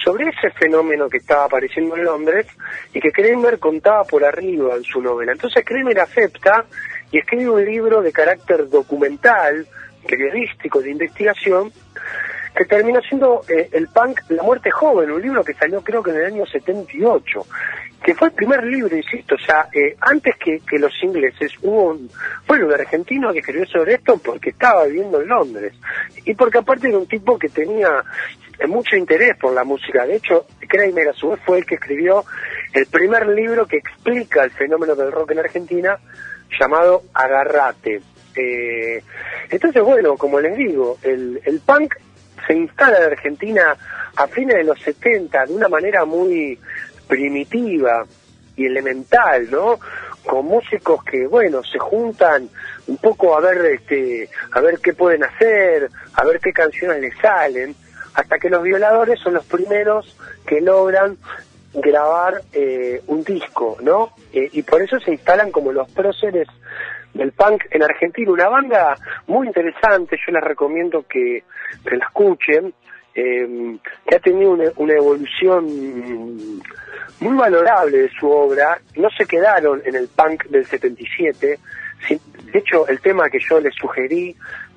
[0.04, 2.48] sobre ese fenómeno que estaba apareciendo en Londres
[2.94, 5.32] y que Kramer contaba por arriba en su novela.
[5.32, 6.66] Entonces Kramer acepta
[7.12, 9.68] y escribe un libro de carácter documental,
[10.08, 11.72] periodístico, de investigación,
[12.58, 16.10] que terminó siendo eh, el punk La muerte joven, un libro que salió creo que
[16.10, 17.46] en el año 78,
[18.04, 21.92] que fue el primer libro, insisto, o sea, eh, antes que, que, los ingleses hubo
[21.92, 22.10] un,
[22.48, 25.74] bueno, un argentino que escribió sobre esto porque estaba viviendo en Londres
[26.26, 28.04] y porque aparte era un tipo que tenía
[28.68, 30.08] mucho interés por la música.
[30.08, 32.26] De hecho, Kramer a su vez fue el que escribió
[32.74, 36.00] el primer libro que explica el fenómeno del rock en Argentina,
[36.60, 38.02] llamado Agarrate.
[38.36, 39.04] Eh,
[39.50, 41.96] entonces, bueno, como les digo, el, el punk
[42.48, 43.76] se instala en Argentina
[44.16, 46.58] a fines de los 70 de una manera muy
[47.08, 48.06] primitiva
[48.56, 49.80] y elemental, ¿no?
[50.26, 52.50] Con músicos que, bueno, se juntan
[52.88, 57.18] un poco a ver, este, a ver qué pueden hacer, a ver qué canciones les
[57.20, 57.76] salen
[58.14, 61.18] hasta que los violadores son los primeros que logran
[61.74, 64.12] grabar eh, un disco, ¿no?
[64.34, 66.48] Eh, y por eso se instalan como los próceres
[67.14, 68.96] del punk en Argentina, una banda
[69.28, 71.44] muy interesante, yo les recomiendo que,
[71.86, 72.74] la escuchen,
[73.16, 73.78] eh,
[74.08, 75.66] que ha tenido una, evolución
[77.20, 81.60] muy valorable de su obra, no se quedaron en el punk del 77,
[82.10, 84.36] de hecho el tema que yo les sugerí,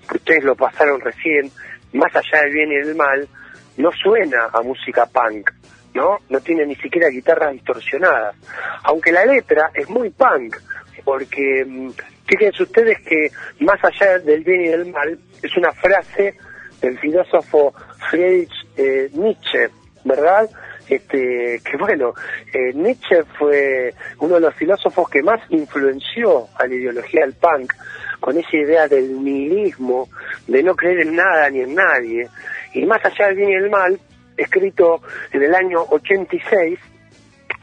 [0.09, 1.51] que ustedes lo pasaron recién,
[1.93, 3.29] más allá del bien y del mal,
[3.77, 5.51] no suena a música punk,
[5.95, 6.19] ¿no?
[6.29, 8.37] No tiene ni siquiera guitarras distorsionadas.
[8.85, 10.57] Aunque la letra es muy punk,
[11.05, 11.91] porque mm,
[12.27, 16.35] fíjense ustedes que más allá del bien y del mal, es una frase
[16.81, 17.75] del filósofo
[18.11, 19.69] Friedrich eh, Nietzsche,
[20.05, 20.49] ¿verdad?
[20.89, 22.15] Este, que bueno,
[22.53, 27.73] eh, Nietzsche fue uno de los filósofos que más influenció a la ideología del punk,
[28.19, 30.09] con esa idea del nihilismo,
[30.49, 32.29] de no creer en nada ni en nadie,
[32.75, 34.01] y más allá del bien y el mal,
[34.37, 36.79] escrito en el año 86,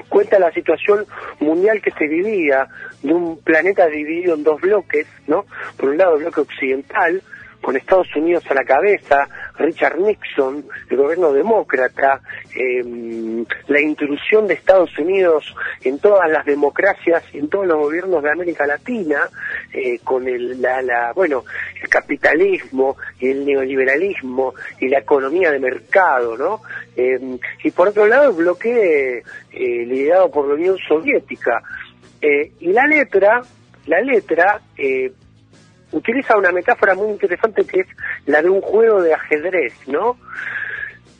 [0.09, 1.05] cuenta la situación
[1.39, 2.67] mundial que se vivía
[3.01, 5.45] de un planeta dividido en dos bloques, ¿no?
[5.77, 7.21] Por un lado el bloque occidental,
[7.61, 12.21] con Estados Unidos a la cabeza, Richard Nixon, el gobierno demócrata,
[12.55, 18.31] em, la intrusión de Estados Unidos en todas las democracias en todos los gobiernos de
[18.31, 19.29] América Latina,
[19.73, 21.43] eh, con el, la, bueno,
[21.81, 26.61] el capitalismo y el neoliberalismo y la economía de mercado, ¿no?
[26.95, 31.61] Em, y por otro lado el bloque eh, liderado por la Unión Soviética.
[32.21, 33.41] Eh, y la letra,
[33.85, 34.61] la letra
[35.97, 37.87] utiliza una metáfora muy interesante que es
[38.25, 40.17] la de un juego de ajedrez, ¿no?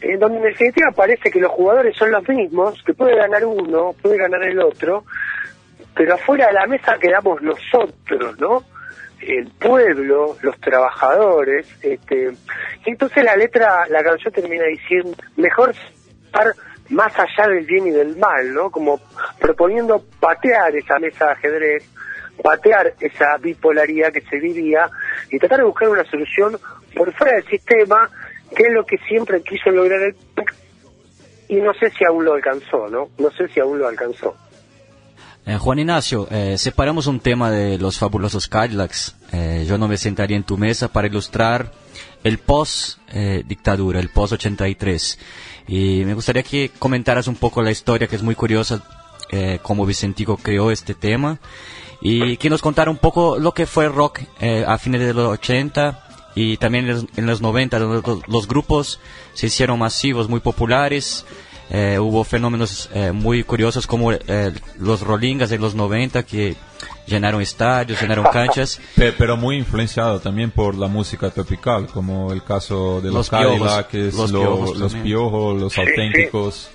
[0.02, 3.96] En donde en definitiva parece que los jugadores son los mismos, que puede ganar uno,
[4.02, 5.04] puede ganar el otro,
[5.96, 8.64] pero afuera de la mesa quedamos nosotros, ¿no?
[9.20, 12.32] El pueblo, los trabajadores, este,
[12.86, 15.74] y entonces la letra, la canción termina diciendo, mejor
[16.26, 16.54] estar
[16.90, 18.70] más allá del bien y del mal, ¿no?
[18.70, 19.00] Como
[19.40, 21.90] proponiendo patear esa mesa de ajedrez,
[22.42, 24.90] patear esa bipolaridad que se vivía
[25.32, 26.58] y tratar de buscar una solución
[26.96, 28.10] por fuera del sistema,
[28.56, 30.16] que es lo que siempre quiso lograr el
[31.50, 33.10] y no sé si aún lo alcanzó, ¿no?
[33.18, 34.36] No sé si aún lo alcanzó.
[35.46, 39.16] Eh, Juan Ignacio, eh, separamos un tema de los fabulosos Cadillacs.
[39.32, 41.72] Eh, yo no me sentaría en tu mesa para ilustrar
[42.24, 45.18] el post-dictadura, el post-83.
[45.70, 48.84] Y me gustaría que comentaras un poco la historia, que es muy curiosa,
[49.62, 51.40] cómo Vicentico creó este tema
[52.02, 55.28] y que nos contara un poco lo que fue rock eh, a fines de los
[55.34, 56.04] 80
[56.36, 59.00] y también en los 90, donde los grupos
[59.34, 61.26] se hicieron masivos, muy populares.
[61.70, 64.12] Eh, hubo fenómenos eh, muy curiosos como
[64.78, 66.56] los Rollingas de los 90 que
[67.08, 68.80] llenaron estadios, llenaron canchas.
[68.96, 73.94] Pero muy influenciado también por la música tropical, como el caso de los, los Cadillacs,
[74.14, 76.70] los, piojos, los, piojos, los auténticos.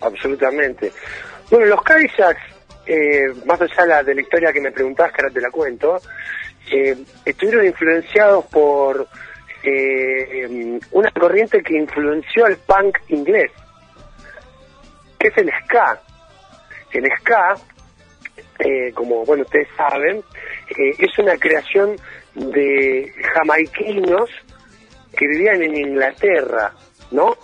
[0.00, 0.92] Absolutamente.
[1.54, 2.42] Bueno, los Cadillacs,
[2.84, 6.00] eh, más allá de la historia que me preguntás, que ahora te la cuento,
[6.68, 9.06] eh, estuvieron influenciados por
[9.62, 13.52] eh, una corriente que influenció al punk inglés,
[15.16, 16.00] que es el ska.
[16.90, 17.54] El ska,
[18.92, 20.24] como bueno ustedes saben,
[20.76, 21.94] es una creación
[22.34, 24.28] de jamaiquinos
[25.16, 26.72] que vivían en Inglaterra,
[27.12, 27.36] ¿no?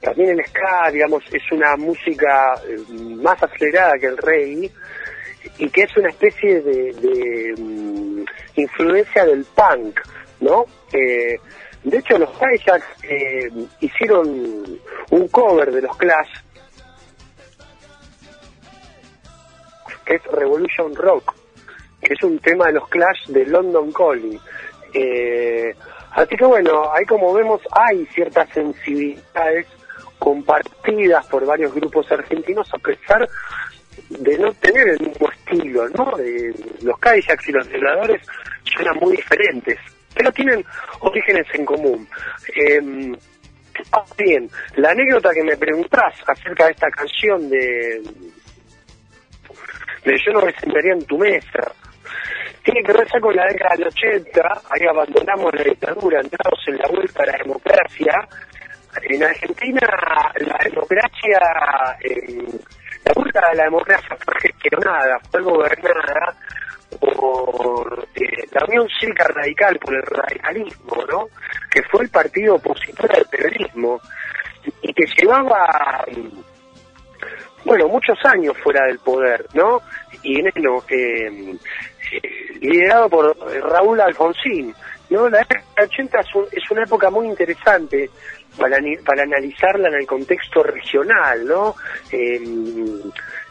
[0.00, 2.78] También el ska, digamos, es una música eh,
[3.16, 4.70] más acelerada que el reggae
[5.58, 8.24] y que es una especie de, mm,
[8.56, 10.00] influencia del punk,
[10.40, 10.66] ¿no?
[10.92, 11.36] Eh,
[11.82, 14.78] de hecho, los Hijacks eh, hicieron
[15.10, 16.30] un cover de los Clash,
[20.04, 21.34] que es Revolution Rock,
[22.02, 24.40] que es un tema de los Clash de London Calling.
[26.12, 29.66] así que bueno, ahí como vemos hay ciertas sensibilidades
[30.18, 33.28] compartidas por varios grupos argentinos a pesar
[34.08, 36.16] de no tener el mismo estilo, ¿no?
[36.16, 38.22] De, los kayaks y los violadores
[38.64, 39.78] suenan muy diferentes,
[40.14, 40.64] pero tienen
[41.00, 42.08] orígenes en común.
[42.56, 42.80] Eh,
[44.16, 48.02] bien, la anécdota que me preguntás acerca de esta canción de,
[50.04, 51.72] de Yo no me sentaría en tu mesa,
[52.62, 56.88] tiene que ver con la década del 80, ahí abandonamos la dictadura, entramos en la
[56.88, 58.28] vuelta a la democracia,
[59.02, 59.80] en Argentina
[60.40, 61.40] la democracia,
[62.00, 62.46] eh,
[63.04, 66.34] la vuelta a la democracia fue gestionada, fue gobernada
[67.00, 71.28] por eh, la Unión Cívica Radical, por el radicalismo, ¿no?
[71.70, 74.00] Que fue el partido opositor al periodismo
[74.82, 76.04] y que llevaba,
[77.64, 79.82] bueno, muchos años fuera del poder, ¿no?
[80.22, 81.56] Y en eso, eh,
[82.60, 83.36] liderado por
[83.70, 84.74] Raúl Alfonsín,
[85.10, 85.28] ¿no?
[85.28, 86.20] La década 80
[86.52, 88.10] es una época muy interesante
[88.58, 91.74] para, para analizarla en el contexto regional, ¿no?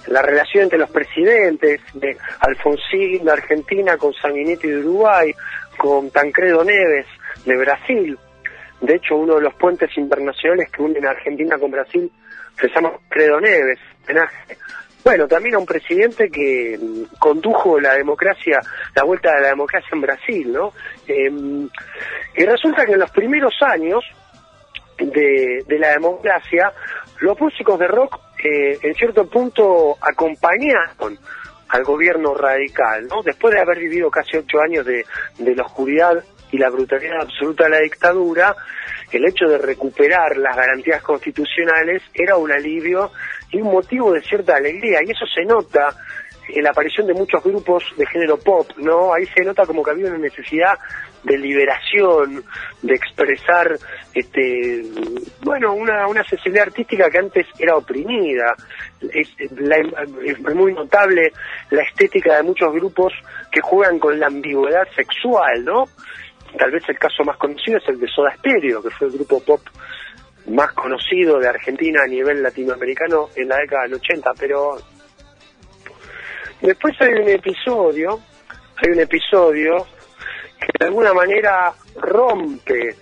[0.07, 5.33] la relación entre los presidentes de Alfonsín de Argentina con Sanguinetti de Uruguay,
[5.77, 7.05] con Tancredo Neves
[7.45, 8.17] de Brasil.
[8.81, 12.11] De hecho, uno de los puentes internacionales que unen Argentina con Brasil
[12.59, 13.79] se llama Tancredo Neves,
[15.03, 18.59] Bueno, también a un presidente que mm, condujo la democracia,
[18.95, 20.73] la vuelta de la democracia en Brasil, ¿no?
[21.07, 21.69] Em,
[22.35, 24.03] y resulta que en los primeros años,
[24.97, 26.71] de, la democracia,
[27.19, 31.17] los músicos de rock eh, en cierto punto acompañaron
[31.69, 33.21] al gobierno radical, ¿no?
[33.23, 35.05] Después de haber vivido casi ocho años de,
[35.37, 38.55] de la oscuridad y la brutalidad absoluta de la dictadura,
[39.11, 43.11] el hecho de recuperar las garantías constitucionales era un alivio
[43.51, 45.95] y un motivo de cierta alegría, y eso se nota
[46.55, 49.13] la aparición de muchos grupos de género pop, ¿no?
[49.13, 50.77] Ahí se nota como que había una necesidad
[51.23, 52.43] de liberación,
[52.81, 53.77] de expresar,
[54.13, 54.83] este,
[55.41, 58.55] bueno, una, una sensibilidad artística que antes era oprimida.
[59.01, 61.31] Es, es muy notable
[61.69, 63.13] la estética de muchos grupos
[63.51, 65.85] que juegan con la ambigüedad sexual, ¿no?
[66.57, 69.43] Tal vez el caso más conocido es el de Soda Stereo, que fue el grupo
[69.43, 69.61] pop
[70.47, 74.77] más conocido de Argentina a nivel latinoamericano en la década del 80, pero
[76.61, 78.19] después hay un episodio,
[78.77, 79.87] hay un episodio
[80.59, 82.95] que de alguna manera rompe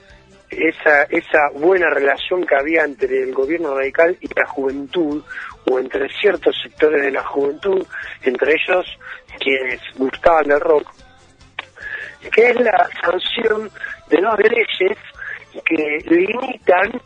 [0.49, 5.23] esa, esa buena relación que había entre el gobierno radical y la juventud,
[5.69, 7.85] o entre ciertos sectores de la juventud,
[8.23, 8.85] entre ellos
[9.39, 10.87] quienes gustaban del rock,
[12.31, 13.69] que es la sanción
[14.09, 14.97] de dos leyes
[15.65, 17.01] que limitan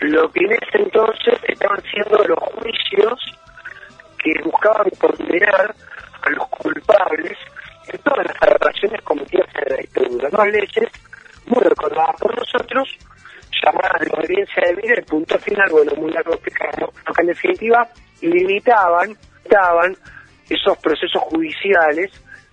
[0.00, 3.38] lo que en ese entonces estaban siendo los juicios
[4.32, 5.74] que buscaban condenar
[6.22, 7.38] a los culpables
[7.90, 10.28] de todas las aberraciones cometidas en la dictadura.
[10.30, 10.92] Dos leyes
[11.46, 12.88] muy recordadas por nosotros,
[13.62, 17.88] llamadas de obediencia de vida, el punto final, bueno, muy largo explicado, que en definitiva
[18.20, 19.96] limitaban, limitaban
[20.48, 22.10] esos procesos judiciales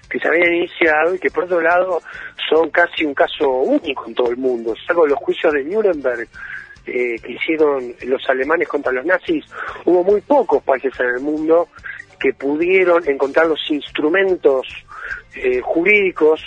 [0.09, 2.01] que se habían iniciado y que por otro lado
[2.49, 6.27] son casi un caso único en todo el mundo, salvo los juicios de Nuremberg
[6.85, 9.45] eh, que hicieron los alemanes contra los nazis,
[9.85, 11.69] hubo muy pocos países en el mundo
[12.19, 14.67] que pudieron encontrar los instrumentos
[15.35, 16.41] eh, jurídicos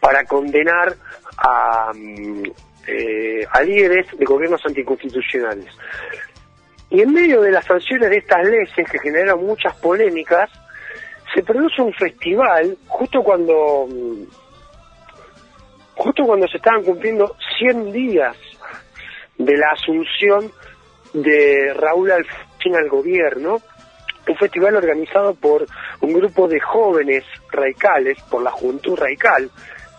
[0.00, 0.94] para condenar
[1.38, 2.42] a, mm,
[2.86, 5.72] eh, a líderes de gobiernos anticonstitucionales.
[6.90, 10.50] Y en medio de las sanciones de estas leyes que generaron muchas polémicas,
[11.34, 14.22] se produce un festival justo cuando mm,
[15.96, 18.36] justo cuando se estaban cumpliendo 100 días
[19.38, 20.50] de la asunción
[21.12, 23.60] de Raúl Alfonsín al gobierno,
[24.28, 25.66] un festival organizado por
[26.00, 29.50] un grupo de jóvenes radicales, por la Juventud Radical,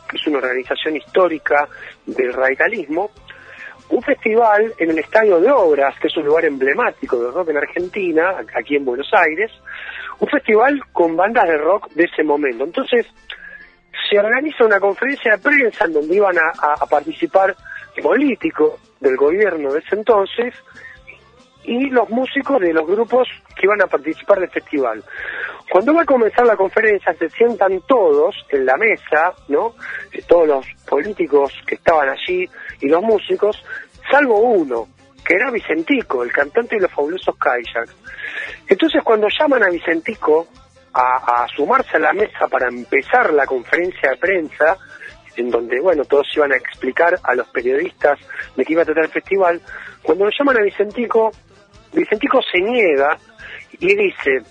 [0.10, 1.68] que es una organización histórica
[2.06, 3.12] del radicalismo,
[3.90, 7.58] un festival en el Estadio de Obras, que es un lugar emblemático de rock en
[7.58, 9.52] Argentina, aquí en Buenos Aires,
[10.20, 12.66] un festival con bandas de rock de ese momento.
[12.66, 13.08] Entonces,
[14.10, 17.56] se organiza una conferencia de prensa en donde iban a participar
[18.02, 20.54] políticos del gobierno de ese entonces
[21.68, 25.04] y los músicos de los grupos que iban a participar del festival.
[25.70, 29.76] Cuando va a comenzar la conferencia se sientan todos en la mesa, ¿no?
[30.14, 33.62] Eh, todos los políticos que estaban allí y los músicos,
[34.10, 34.88] salvo uno,
[35.26, 37.96] que era Vicentico, el cantante de los fabulosos Kayaks.
[38.68, 40.48] Entonces cuando llaman a Vicentico
[40.94, 44.78] a, a sumarse a la mesa para empezar la conferencia de prensa,
[45.38, 48.20] en donde, bueno, todos iban a explicar a los periodistas
[48.56, 49.62] de qué iba a tratar el festival,
[50.02, 51.32] cuando lo llaman a Vicentico,
[51.94, 53.18] Vicentico se niega
[53.80, 54.42] y dice,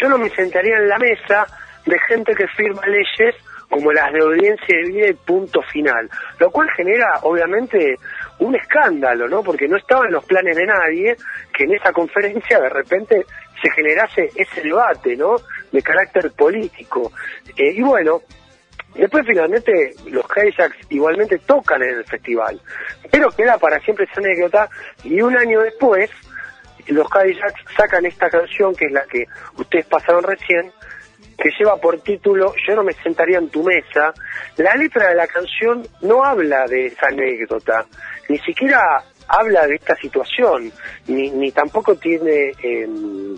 [0.00, 1.46] yo no me sentaría en la mesa
[1.86, 3.34] de gente que firma leyes
[3.68, 6.08] como las de audiencia de vida y punto final,
[6.38, 7.96] lo cual genera obviamente
[8.38, 9.42] un escándalo, ¿no?
[9.42, 11.16] Porque no estaba en los planes de nadie
[11.52, 13.24] que en esa conferencia de repente
[13.60, 15.36] se generase ese debate, ¿no?
[15.72, 17.12] De carácter político.
[17.56, 18.20] Eh, y bueno,
[18.94, 22.60] Después finalmente los Kayaks igualmente tocan en el festival,
[23.10, 24.68] pero queda para siempre esa anécdota
[25.02, 26.10] y un año después
[26.86, 29.24] los Kayaks sacan esta canción que es la que
[29.56, 30.70] ustedes pasaron recién,
[31.36, 34.12] que lleva por título Yo no me sentaría en tu mesa.
[34.56, 37.86] La letra de la canción no habla de esa anécdota,
[38.28, 40.70] ni siquiera habla de esta situación,
[41.08, 43.36] ni, ni tampoco tiene em,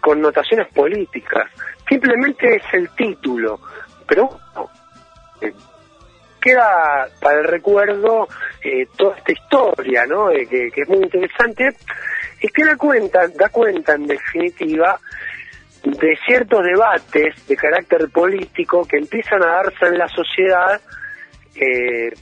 [0.00, 1.50] connotaciones políticas,
[1.88, 3.60] simplemente es el título
[4.12, 4.28] pero
[5.40, 5.54] eh,
[6.38, 8.28] queda para el recuerdo
[8.62, 10.30] eh, toda esta historia, ¿no?
[10.30, 11.70] Eh, que, es muy interesante
[12.42, 15.00] y que da cuenta, da cuenta en definitiva
[15.82, 20.80] de ciertos debates de carácter político que empiezan a darse en la sociedad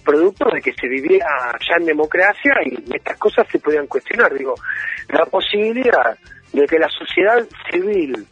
[0.05, 1.25] producto de que se vivía
[1.61, 4.33] ya en democracia y estas cosas se podían cuestionar.
[4.35, 4.55] Digo,
[5.09, 6.17] la posibilidad
[6.53, 8.27] de que la sociedad civil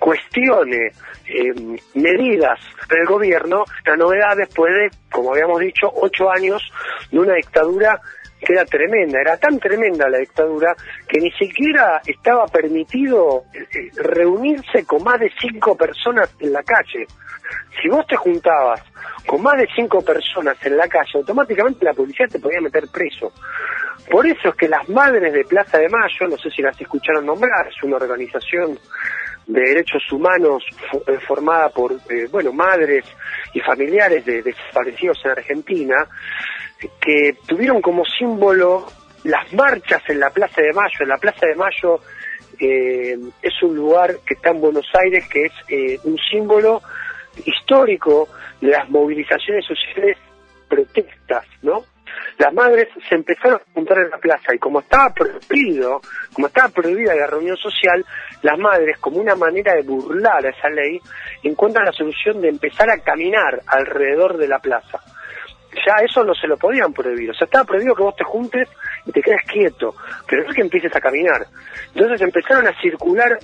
[0.00, 0.92] cuestione
[1.26, 1.54] eh,
[1.94, 6.62] medidas del gobierno, la novedad después de, como habíamos dicho, ocho años
[7.10, 8.00] de una dictadura
[8.44, 10.74] que era tremenda, era tan tremenda la dictadura
[11.08, 17.06] que ni siquiera estaba permitido eh, reunirse con más de cinco personas en la calle.
[17.80, 18.82] Si vos te juntabas
[19.26, 23.32] con más de cinco personas en la calle, automáticamente la policía te podía meter preso.
[24.10, 27.24] Por eso es que las madres de Plaza de Mayo, no sé si las escucharon
[27.24, 28.78] nombrar, es una organización
[29.46, 30.64] de derechos humanos
[31.06, 33.04] eh, formada por eh, bueno madres
[33.52, 36.06] y familiares de desaparecidos en Argentina
[37.00, 38.86] que tuvieron como símbolo
[39.24, 40.98] las marchas en la Plaza de Mayo.
[41.00, 42.00] En la Plaza de Mayo
[42.58, 46.82] eh, es un lugar que está en Buenos Aires, que es un símbolo
[47.44, 48.28] histórico
[48.60, 50.18] de las movilizaciones sociales
[50.68, 51.84] protestas, ¿no?
[52.38, 56.00] Las madres se empezaron a juntar en la plaza y como estaba prohibido,
[56.32, 58.04] como estaba prohibida la reunión social,
[58.42, 61.00] las madres, como una manera de burlar a esa ley,
[61.42, 65.00] encuentran la solución de empezar a caminar alrededor de la plaza.
[65.86, 68.68] Ya eso no se lo podían prohibir, o sea, estaba prohibido que vos te juntes
[69.06, 69.94] y te quedes quieto,
[70.28, 71.46] pero no es que empieces a caminar.
[71.94, 73.38] Entonces empezaron a circular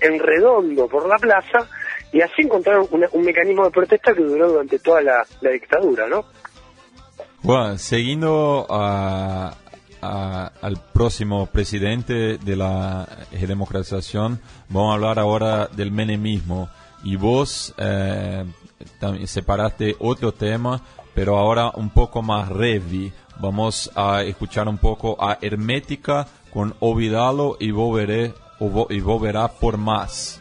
[0.00, 1.66] en redondo por la plaza
[2.12, 6.24] y así encontraron un mecanismo de protesta que duró durante toda la dictadura, ¿no?
[7.46, 9.54] Bueno, siguiendo a-
[10.02, 16.68] a- al próximo presidente de la eh, democratización, vamos a hablar ahora del menemismo.
[17.04, 18.44] Y vos eh,
[19.26, 20.80] separaste otro tema,
[21.14, 23.12] pero ahora un poco más revi.
[23.38, 28.34] Vamos a escuchar un poco a Hermética con Ovidalo y Volveré,
[28.90, 30.40] y Volverá por más.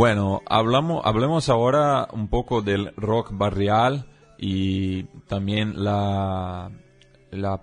[0.00, 4.06] Bueno, hablamos, hablemos ahora un poco del rock barrial
[4.38, 6.70] y también la,
[7.30, 7.60] la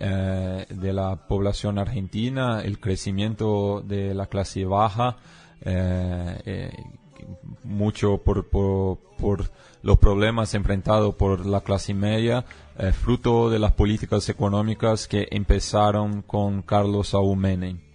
[0.00, 5.18] eh, de la población argentina, el crecimiento de la clase baja,
[5.60, 6.72] eh, eh,
[7.62, 9.52] mucho por, por, por
[9.82, 12.44] los problemas enfrentados por la clase media,
[13.04, 17.89] fruto de las políticas económicas que empezaron con Carlos Saúl Menem.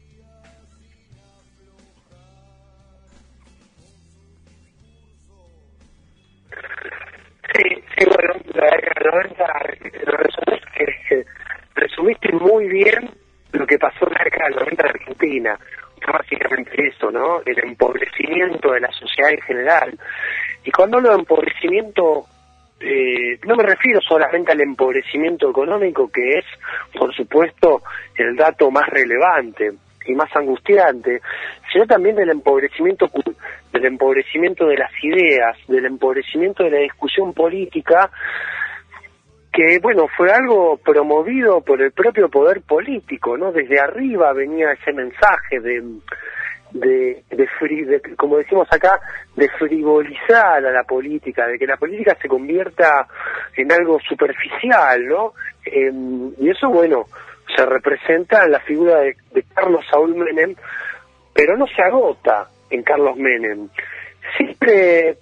[11.75, 13.09] Resumiste muy bien
[13.51, 15.59] lo que pasó en la década del 90 en Argentina.
[16.07, 17.41] Básicamente eso, ¿no?
[17.45, 19.99] El empobrecimiento de la sociedad en general.
[20.63, 22.25] Y cuando hablo de empobrecimiento,
[22.79, 26.45] eh, no me refiero solamente al empobrecimiento económico, que es,
[26.93, 27.81] por supuesto,
[28.17, 29.71] el dato más relevante
[30.05, 31.21] y más angustiante,
[31.71, 33.09] sino también del empobrecimiento
[33.71, 38.09] del empobrecimiento de las ideas, del empobrecimiento de la discusión política,
[39.55, 43.51] que bueno, fue algo promovido por el propio poder político, ¿no?
[43.53, 45.81] Desde arriba venía ese mensaje de
[46.71, 48.99] de, de, fri- de- como decimos acá,
[49.37, 53.07] de frivolizar a la política, de que la política se convierta
[53.55, 55.33] en algo superficial, ¿no?
[55.65, 57.05] Em, y eso, bueno,
[57.55, 60.53] se representa en la figura de, de Carlos Saúl Menem,
[61.33, 63.69] pero no se agota en Carlos Menem.
[64.35, 65.15] Siempre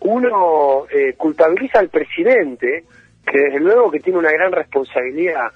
[0.00, 2.82] uno eh, culpabiliza al presidente,
[3.26, 5.50] que desde luego que tiene una gran responsabilidad,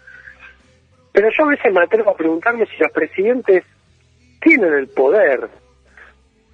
[1.13, 3.65] pero yo a veces me atrevo a preguntarme si los presidentes
[4.41, 5.49] tienen el poder,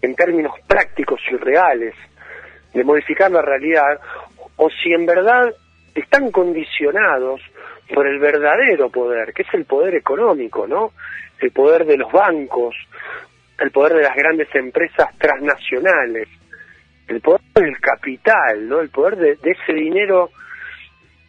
[0.00, 1.94] en términos prácticos y reales,
[2.72, 4.00] de modificar la realidad,
[4.56, 5.52] o si en verdad
[5.94, 7.40] están condicionados
[7.92, 10.92] por el verdadero poder, que es el poder económico, ¿no?
[11.38, 12.74] El poder de los bancos,
[13.58, 16.28] el poder de las grandes empresas transnacionales,
[17.08, 18.80] el poder del capital, ¿no?
[18.80, 20.30] El poder de, de ese dinero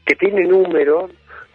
[0.05, 1.09] que tiene número,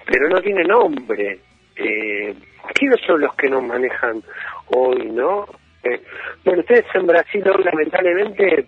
[0.06, 1.38] pero no tiene nombre.
[1.76, 2.34] Eh,
[2.74, 4.22] ¿Quiénes son los que nos manejan
[4.66, 5.46] hoy, no?
[5.82, 6.00] Eh,
[6.44, 8.66] bueno, ustedes en Brasil lamentablemente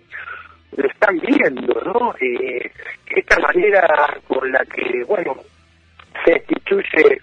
[0.75, 2.15] lo están viendo, ¿no?
[2.19, 2.71] Eh,
[3.15, 5.35] esta manera con la que, bueno,
[6.25, 7.21] se destituye,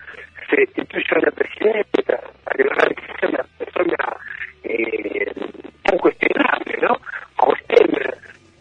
[0.49, 4.17] se destituye a una presidenta, a que una persona
[4.63, 5.33] eh,
[5.83, 6.97] tan cuestionable, ¿no?
[7.37, 8.15] Como Stemmer.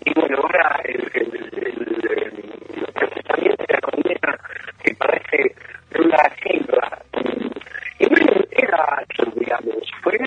[0.06, 2.34] Y bueno, ahora el, el, el,
[2.78, 4.40] el procesamiento de la condena
[4.84, 5.56] que parece
[5.92, 7.00] Lula Silva.
[8.00, 10.18] Y bueno, era eso, digamos, fue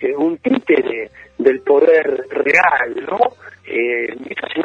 [0.00, 3.18] eh, un títere del poder real, ¿no?
[3.64, 4.62] Eh, eso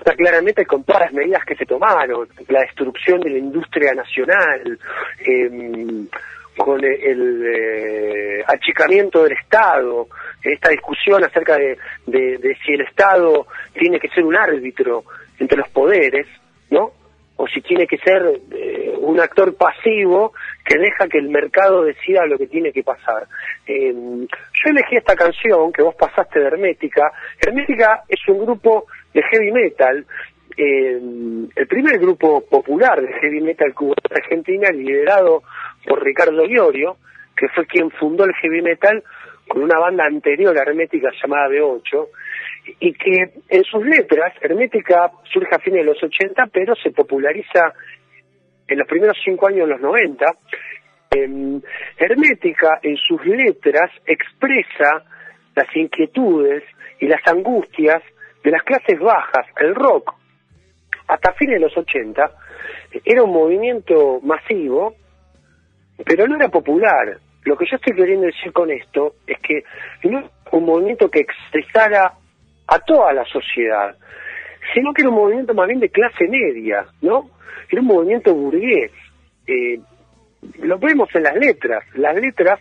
[0.48, 4.80] claramente con todas las medidas que se tomaron, la destrucción de la industria nacional,
[5.20, 6.08] eh,
[6.58, 10.08] con el, eh, achicamiento del Estado,
[10.42, 11.78] esta discusión acerca de,
[12.66, 15.04] si el Estado tiene que ser un árbitro
[15.40, 16.26] entre los poderes,
[16.72, 16.92] ¿no?
[17.36, 20.34] O si tiene que ser eh, un actor pasivo
[20.66, 23.28] que deja que el mercado decida lo que tiene que pasar.
[23.68, 27.12] Eh, yo elegí esta canción que vos pasaste de Hermética.
[27.40, 28.88] Hermética es un grupo
[29.18, 30.06] de heavy metal,
[30.58, 31.00] eh,
[31.56, 35.44] el primer grupo popular de heavy metal en Argentina, liderado
[35.86, 36.98] por Ricardo Iorio,
[37.36, 39.04] que fue quien fundó el heavy metal
[39.48, 42.08] con una banda anterior Hermética llamada B8,
[42.80, 47.74] y que en sus letras, Hermética surge a fines de los 80, pero se populariza
[48.68, 50.26] en los primeros cinco años de los 90.
[51.12, 51.60] Eh,
[51.98, 55.06] Hermética en sus letras expresa
[55.56, 56.64] las inquietudes
[57.00, 58.02] y las angustias
[58.44, 59.46] de las clases bajas.
[59.58, 60.14] El rock,
[61.08, 62.32] hasta fines de los 80,
[63.06, 64.96] era un movimiento masivo,
[66.06, 67.18] pero no era popular.
[67.44, 69.64] Lo que yo estoy queriendo decir con esto es que
[70.04, 72.14] no un movimiento que expresara
[72.68, 73.96] a toda la sociedad,
[74.74, 77.30] sino que era un movimiento más bien de clase media, ¿no?
[77.70, 78.92] Era un movimiento burgués.
[79.46, 79.80] Eh,
[80.60, 81.84] lo vemos en las letras.
[81.96, 82.60] Las letras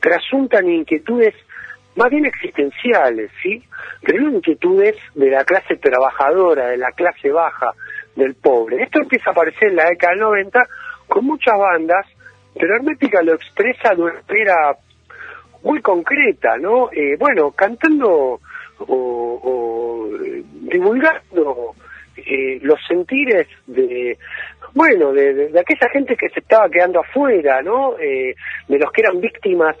[0.00, 1.34] trasuntan inquietudes
[2.00, 3.62] más bien existenciales, ¿sí?
[4.02, 7.72] Pero no inquietudes de la clase trabajadora, de la clase baja,
[8.16, 8.82] del pobre.
[8.82, 10.66] Esto empieza a aparecer en la década del 90
[11.06, 12.06] con muchas bandas,
[12.58, 14.76] pero Hermética lo expresa de una manera
[15.62, 16.88] muy concreta, ¿no?
[16.90, 18.40] Eh, bueno, cantando
[18.78, 20.08] o,
[20.72, 21.74] divulgando
[22.16, 24.16] eh, los sentires de
[24.72, 28.34] bueno de, aquella gente que se estaba quedando afuera no eh,
[28.68, 29.76] de los que eran víctimas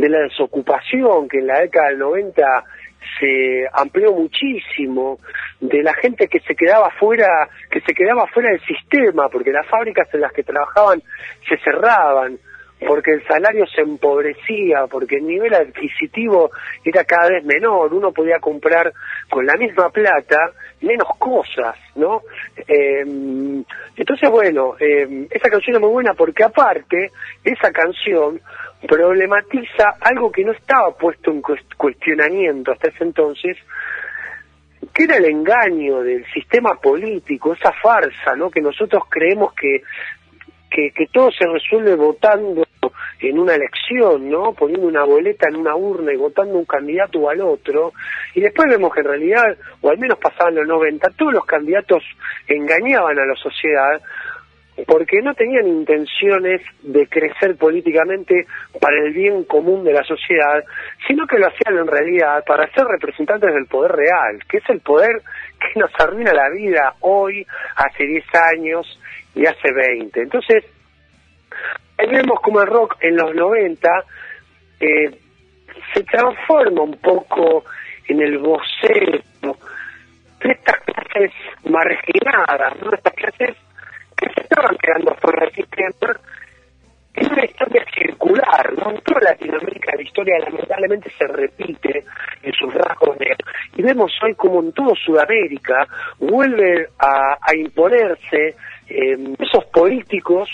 [0.00, 2.64] de la desocupación que en la década del 90
[3.18, 5.18] se amplió muchísimo
[5.60, 9.66] de la gente que se quedaba fuera que se quedaba fuera del sistema porque las
[9.66, 11.02] fábricas en las que trabajaban
[11.48, 12.38] se cerraban
[12.86, 16.50] porque el salario se empobrecía, porque el nivel adquisitivo
[16.82, 18.92] era cada vez menor, uno podía comprar
[19.28, 20.52] con la misma plata
[20.82, 22.22] menos cosas, ¿no?
[22.56, 23.04] Eh,
[23.96, 27.10] entonces, bueno, eh, esa canción es muy buena porque aparte,
[27.44, 28.40] esa canción
[28.86, 31.42] problematiza algo que no estaba puesto en
[31.76, 33.58] cuestionamiento hasta ese entonces,
[34.94, 38.50] que era el engaño del sistema político, esa farsa, ¿no?
[38.50, 39.82] Que nosotros creemos que
[40.70, 42.64] que, todo se resuelve votando
[43.20, 44.52] en una elección, ¿no?
[44.52, 47.92] Poniendo una boleta en una urna y votando un candidato o al otro.
[48.34, 52.02] Y después vemos que en realidad, o al menos pasaban los 90, todos los candidatos
[52.46, 54.00] engañaban a la sociedad
[54.86, 58.46] porque no tenían intenciones de crecer políticamente
[58.80, 60.64] para el bien común de la sociedad,
[61.06, 64.80] sino que lo hacían en realidad para ser representantes del poder real, que es el
[64.80, 65.20] poder
[65.60, 67.46] que nos arruina la vida hoy,
[67.76, 69.00] hace 10 años
[69.34, 70.22] y hace 20.
[70.22, 70.64] Entonces,
[72.08, 74.04] vemos como el rock en los 90
[74.80, 75.10] eh,
[75.94, 77.64] se transforma un poco
[78.08, 79.20] en el vocero
[80.42, 81.32] de estas clases
[81.64, 82.92] marginadas, ¿no?
[82.92, 83.56] estas clases
[84.16, 86.20] que se estaban quedando fuera del sistema.
[87.14, 88.90] Es una historia circular, ¿no?
[88.92, 92.04] En toda Latinoamérica la historia lamentablemente se repite
[92.42, 93.16] en sus rasgos
[93.76, 95.86] Y vemos hoy como en toda Sudamérica
[96.18, 98.56] vuelve a imponerse
[98.90, 100.48] esos políticos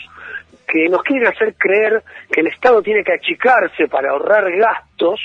[0.67, 5.21] que nos quieren hacer creer que el Estado tiene que achicarse para ahorrar gastos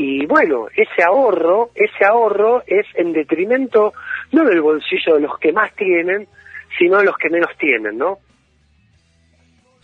[0.00, 3.92] y bueno, ese ahorro, ese ahorro es en detrimento
[4.30, 6.28] no del bolsillo de los que más tienen,
[6.78, 8.18] sino de los que menos tienen, ¿no?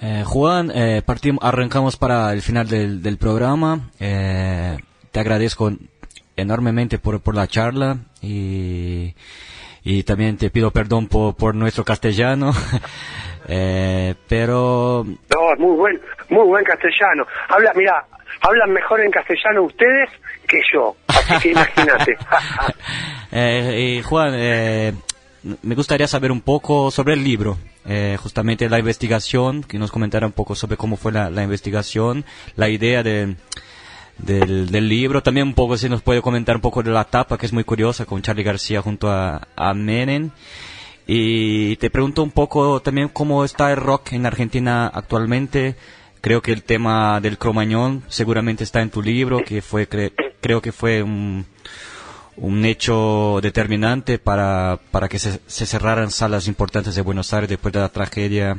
[0.00, 3.90] Eh, Juan, eh, partimos, arrancamos para el final del, del programa.
[3.98, 4.76] Eh,
[5.10, 5.72] te agradezco
[6.36, 9.14] enormemente por, por la charla y
[9.84, 12.52] y también te pido perdón por, por nuestro castellano,
[13.48, 15.04] eh, pero...
[15.04, 17.26] No, es muy buen, muy buen castellano.
[17.48, 18.04] Habla, mira,
[18.40, 20.08] hablan mejor en castellano ustedes
[20.48, 22.16] que yo, así que imagínate.
[23.32, 24.94] eh, y Juan, eh,
[25.62, 30.26] me gustaría saber un poco sobre el libro, eh, justamente la investigación, que nos comentara
[30.26, 32.24] un poco sobre cómo fue la, la investigación,
[32.56, 33.36] la idea de
[34.18, 35.22] del, del, libro.
[35.22, 37.64] También un poco si nos puede comentar un poco de la tapa, que es muy
[37.64, 40.30] curiosa, con Charlie García junto a, a Menem.
[41.06, 45.76] Y te pregunto un poco también cómo está el rock en Argentina actualmente.
[46.20, 49.86] Creo que el tema del cromañón seguramente está en tu libro, que fue,
[50.40, 51.44] creo que fue un,
[52.36, 57.74] un hecho determinante para, para que se, se cerraran salas importantes de Buenos Aires después
[57.74, 58.58] de la tragedia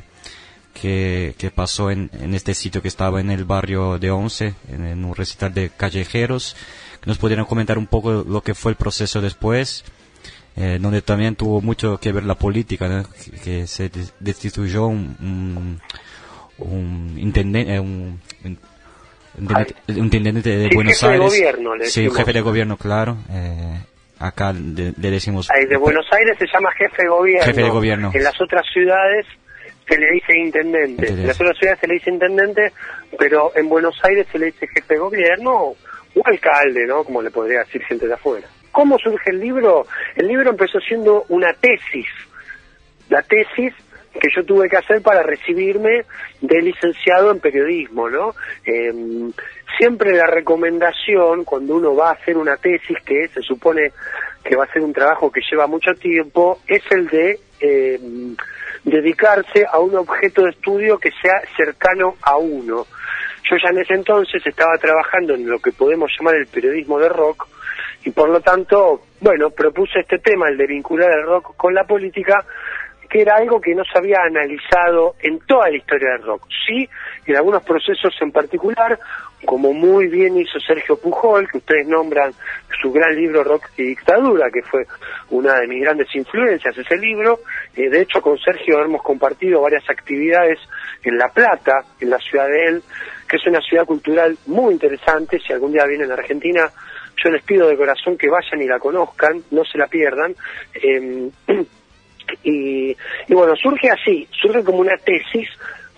[0.79, 5.05] que, que pasó en, en, este sitio que estaba en el barrio de Once, en,
[5.05, 6.55] un recital de callejeros,
[7.01, 9.85] que nos pudieran comentar un poco lo que fue el proceso después,
[10.57, 13.05] eh, donde también tuvo mucho que ver la política,
[13.43, 15.81] que, se destituyó un, un,
[16.57, 18.57] un intendente, eh, un, un
[19.87, 21.31] intendente de sí, Buenos jefe Aires.
[21.31, 23.17] De gobierno, le sí, jefe de gobierno, claro.
[23.31, 23.79] Eh,
[24.19, 25.49] acá le, le decimos.
[25.51, 27.45] Ahí de Buenos Aires se llama jefe de gobierno.
[27.45, 28.11] Jefe de gobierno.
[28.13, 29.25] En las otras ciudades
[29.87, 31.07] se le dice intendente.
[31.07, 32.71] En las otras ciudades se le dice intendente,
[33.17, 35.75] pero en Buenos Aires se le dice jefe de gobierno o
[36.23, 37.03] alcalde, ¿no?
[37.03, 38.47] Como le podría decir gente de afuera.
[38.71, 39.85] ¿Cómo surge el libro?
[40.15, 42.07] El libro empezó siendo una tesis.
[43.09, 43.73] La tesis
[44.19, 46.05] que yo tuve que hacer para recibirme
[46.41, 48.33] de licenciado en periodismo, ¿no?
[48.65, 48.93] Eh,
[49.77, 53.91] siempre la recomendación cuando uno va a hacer una tesis que se supone
[54.43, 57.99] que va a ser un trabajo que lleva mucho tiempo es el de eh,
[58.85, 62.85] dedicarse a un objeto de estudio que sea cercano a uno.
[63.49, 67.09] Yo ya en ese entonces estaba trabajando en lo que podemos llamar el periodismo de
[67.09, 67.47] rock
[68.05, 71.83] y por lo tanto, bueno, propuse este tema, el de vincular el rock con la
[71.83, 72.45] política,
[73.09, 76.47] que era algo que no se había analizado en toda la historia del rock.
[76.67, 76.87] Sí,
[77.25, 78.99] en algunos procesos en particular,
[79.43, 82.33] como muy bien hizo Sergio Pujol, que ustedes nombran
[82.81, 84.85] su gran libro Rock y Dictadura, que fue
[85.29, 87.39] una de mis grandes influencias ese libro.
[87.75, 90.59] Eh, de hecho, con Sergio hemos compartido varias actividades
[91.03, 92.83] en La Plata, en la ciudad de él,
[93.27, 95.39] que es una ciudad cultural muy interesante.
[95.39, 96.69] Si algún día vienen a Argentina,
[97.23, 100.35] yo les pido de corazón que vayan y la conozcan, no se la pierdan.
[100.73, 101.29] Eh,
[102.43, 102.91] y,
[103.27, 105.49] y bueno, surge así, surge como una tesis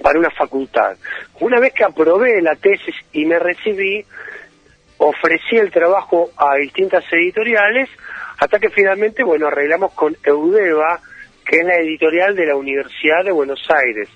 [0.02, 0.98] para una facultad.
[1.40, 4.06] Una vez que aprobé la tesis y me recibí,
[4.98, 7.90] ofrecí el trabajo a distintas editoriales
[8.38, 11.00] hasta que finalmente, bueno, arreglamos con Eudeva,
[11.46, 14.10] que es la editorial de la Universidad de Buenos Aires,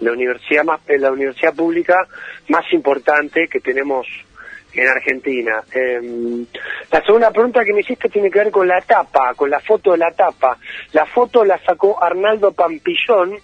[0.00, 2.06] la universidad más, la universidad pública
[2.48, 4.06] más importante que tenemos
[4.74, 5.62] en Argentina.
[5.72, 6.44] Eh,
[6.90, 9.92] la segunda pregunta que me hiciste tiene que ver con la tapa, con la foto
[9.92, 10.58] de la tapa.
[10.92, 13.38] La foto la sacó Arnaldo Pampillón,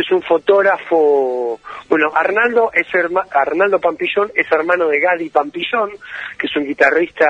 [0.00, 2.86] es un fotógrafo, bueno, Arnaldo es
[3.32, 5.90] Arnaldo Pampillón es hermano de Gadi Pampillón,
[6.38, 7.26] que es un guitarrista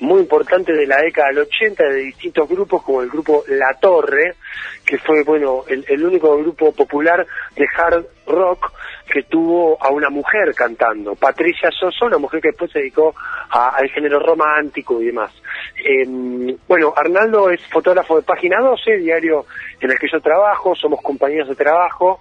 [0.00, 4.34] muy importante de la década del 80 de distintos grupos como el grupo La Torre,
[4.84, 8.72] que fue bueno el único grupo popular de hard rock
[9.10, 13.14] que tuvo a una mujer cantando, Patricia Sosa, una mujer que después se dedicó
[13.50, 15.30] al género romántico y demás.
[15.84, 19.46] Eh, bueno, Arnaldo es fotógrafo de Página 12, diario
[19.80, 22.20] en el que yo trabajo, somos compañeros de trabajo.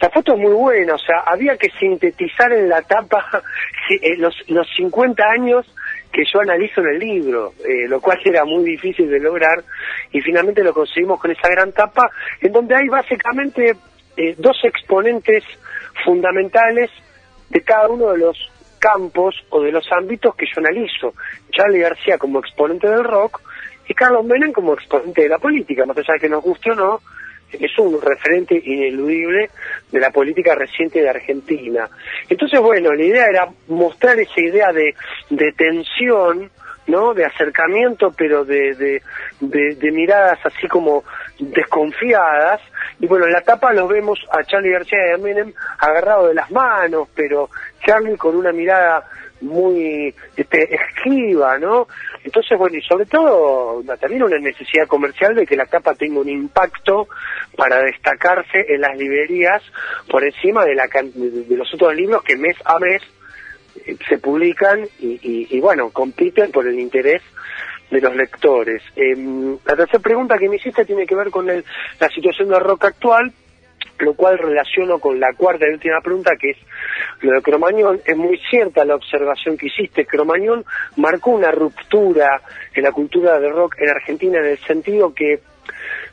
[0.00, 3.24] La foto es muy buena, o sea, había que sintetizar en la tapa
[3.90, 5.66] eh, los, los 50 años
[6.12, 9.64] que yo analizo en el libro, eh, lo cual era muy difícil de lograr
[10.12, 12.10] y finalmente lo conseguimos con esa gran tapa
[12.40, 13.74] en donde hay básicamente
[14.16, 15.42] eh, dos exponentes
[16.04, 16.90] fundamentales
[17.50, 21.14] de cada uno de los campos o de los ámbitos que yo analizo.
[21.50, 23.40] Charlie García como exponente del rock
[23.88, 26.74] y Carlos Menem como exponente de la política, más allá de que nos guste o
[26.74, 27.00] no,
[27.52, 29.50] es un referente ineludible
[29.90, 31.88] de la política reciente de Argentina.
[32.28, 34.94] Entonces, bueno, la idea era mostrar esa idea de,
[35.30, 36.50] de tensión,
[36.86, 37.14] ¿no?
[37.14, 41.04] De acercamiento, pero de, de, de, miradas así como
[41.38, 42.60] desconfiadas.
[43.00, 46.34] Y bueno, en la tapa los vemos a Charlie García y a Menem agarrados de
[46.34, 47.50] las manos, pero
[47.84, 49.04] Charlie con una mirada
[49.42, 51.88] muy este, esquiva, ¿no?
[52.24, 56.28] Entonces, bueno, y sobre todo también una necesidad comercial de que la tapa tenga un
[56.28, 57.08] impacto
[57.56, 59.62] para destacarse en las librerías
[60.08, 63.02] por encima de, la, de los otros libros que mes a mes
[63.86, 67.22] eh, se publican y, bueno, compiten por el interés
[67.92, 68.82] de los lectores.
[68.96, 72.86] Em, la tercera pregunta que me hiciste tiene que ver con la situación del rock
[72.86, 73.32] actual,
[73.98, 76.56] lo cual relaciono con la cuarta y última pregunta, que es
[77.20, 78.00] lo de Cromañón.
[78.04, 80.06] Es muy cierta la observación que hiciste.
[80.06, 80.64] Cromañón
[80.96, 82.40] marcó una ruptura
[82.74, 85.40] en la cultura del rock en Argentina en el sentido que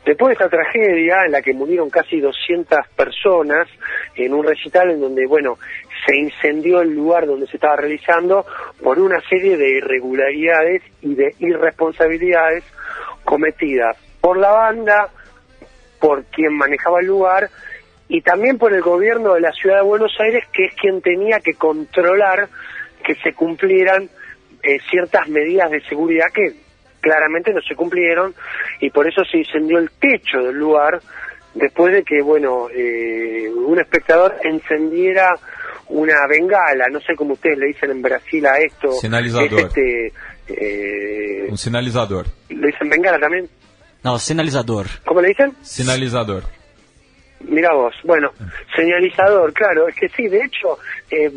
[0.06, 3.68] Después de esta tragedia en la que murieron casi 200 personas
[4.16, 5.58] en un recital en donde, bueno,
[6.06, 8.46] se incendió el lugar donde se estaba realizando
[8.82, 12.64] por una serie de irregularidades y de irresponsabilidades
[13.26, 15.10] cometidas por la banda,
[16.00, 17.50] por quien manejaba el lugar
[18.08, 21.40] y también por el gobierno de la ciudad de Buenos Aires, que es quien tenía
[21.40, 22.50] que controlar
[23.04, 24.10] que se cumplieran
[24.64, 26.69] eh, ciertas medidas de seguridad que
[27.00, 28.34] claramente no se cumplieron
[28.80, 31.00] y por eso se incendió el techo del lugar
[31.54, 35.34] después de que, bueno, eh, un espectador encendiera
[35.90, 38.92] una bengala, no sé cómo ustedes le dicen en Brasil a esto.
[38.94, 39.60] Sinalizador.
[39.62, 40.14] este,
[40.48, 42.28] eh, un sinalizador.
[42.50, 43.50] ¿Le dicen bengala también?
[44.04, 44.88] No, sinalizador.
[45.06, 45.54] ¿Cómo le dicen?
[45.62, 46.44] Sinalizador.
[47.42, 48.32] Mira vos, bueno,
[48.76, 50.78] señalizador, claro, es que sí, de hecho,
[51.10, 51.32] eh,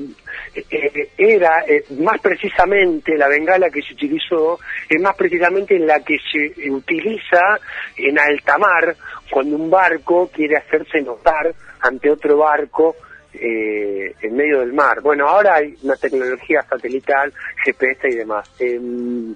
[0.54, 6.16] eh, era eh, más precisamente la bengala que se utilizó, es más precisamente la que
[6.30, 7.58] se utiliza
[7.96, 8.96] en alta mar,
[9.30, 12.96] cuando un barco quiere hacerse notar ante otro barco
[13.34, 15.00] en medio del mar.
[15.00, 17.32] Bueno, ahora hay una tecnología satelital,
[17.64, 18.50] GPS y demás.
[18.58, 19.34] Em,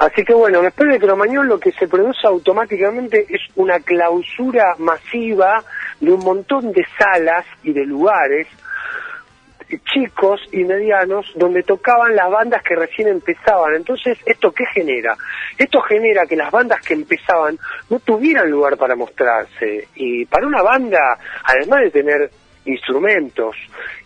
[0.00, 5.62] Así que bueno, después de Cromañón lo que se produce automáticamente es una clausura masiva
[6.00, 8.48] de un montón de salas y de lugares
[9.92, 13.74] chicos y medianos donde tocaban las bandas que recién empezaban.
[13.74, 15.14] Entonces, ¿esto qué genera?
[15.58, 17.58] Esto genera que las bandas que empezaban
[17.90, 19.86] no tuvieran lugar para mostrarse.
[19.96, 22.30] Y para una banda, además de tener
[22.64, 23.54] instrumentos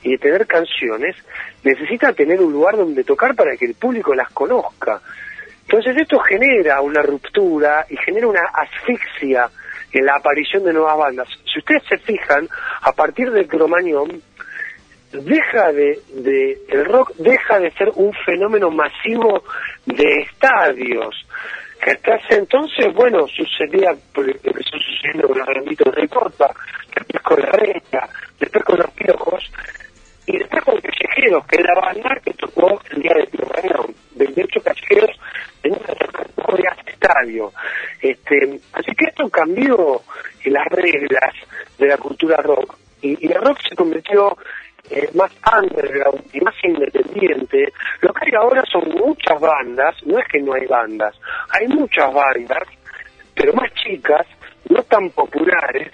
[0.02, 1.14] y de tener canciones,
[1.62, 5.00] necesita tener un lugar donde tocar para que el público las conozca.
[5.66, 9.48] Entonces esto genera una ruptura y genera una asfixia
[9.92, 11.28] en la aparición de nuevas bandas.
[11.52, 12.48] Si ustedes se fijan,
[12.82, 14.22] a partir de Cromañón,
[15.12, 19.44] deja de, de, el rock deja de ser un fenómeno masivo
[19.86, 21.26] de estadios.
[21.82, 26.50] Que hasta ese entonces, bueno, sucedía, empezó sucediendo con los granditos de corta,
[26.94, 28.08] después con la reina,
[28.40, 29.52] después con los piojos,
[30.26, 34.24] y después con Callejeros, que es la banda que tocó el día de.
[34.24, 35.10] De hecho, Callejeros
[35.70, 37.52] un de estadio.
[38.00, 40.00] Este, así que esto cambió
[40.44, 41.34] las reglas
[41.78, 42.76] de la cultura rock.
[43.02, 44.36] Y, y el rock se convirtió
[44.90, 50.28] eh, más underground y más independiente, lo que hay ahora son muchas bandas, no es
[50.28, 51.14] que no hay bandas,
[51.48, 52.68] hay muchas bandas,
[53.34, 54.26] pero más chicas,
[54.68, 55.90] no tan populares,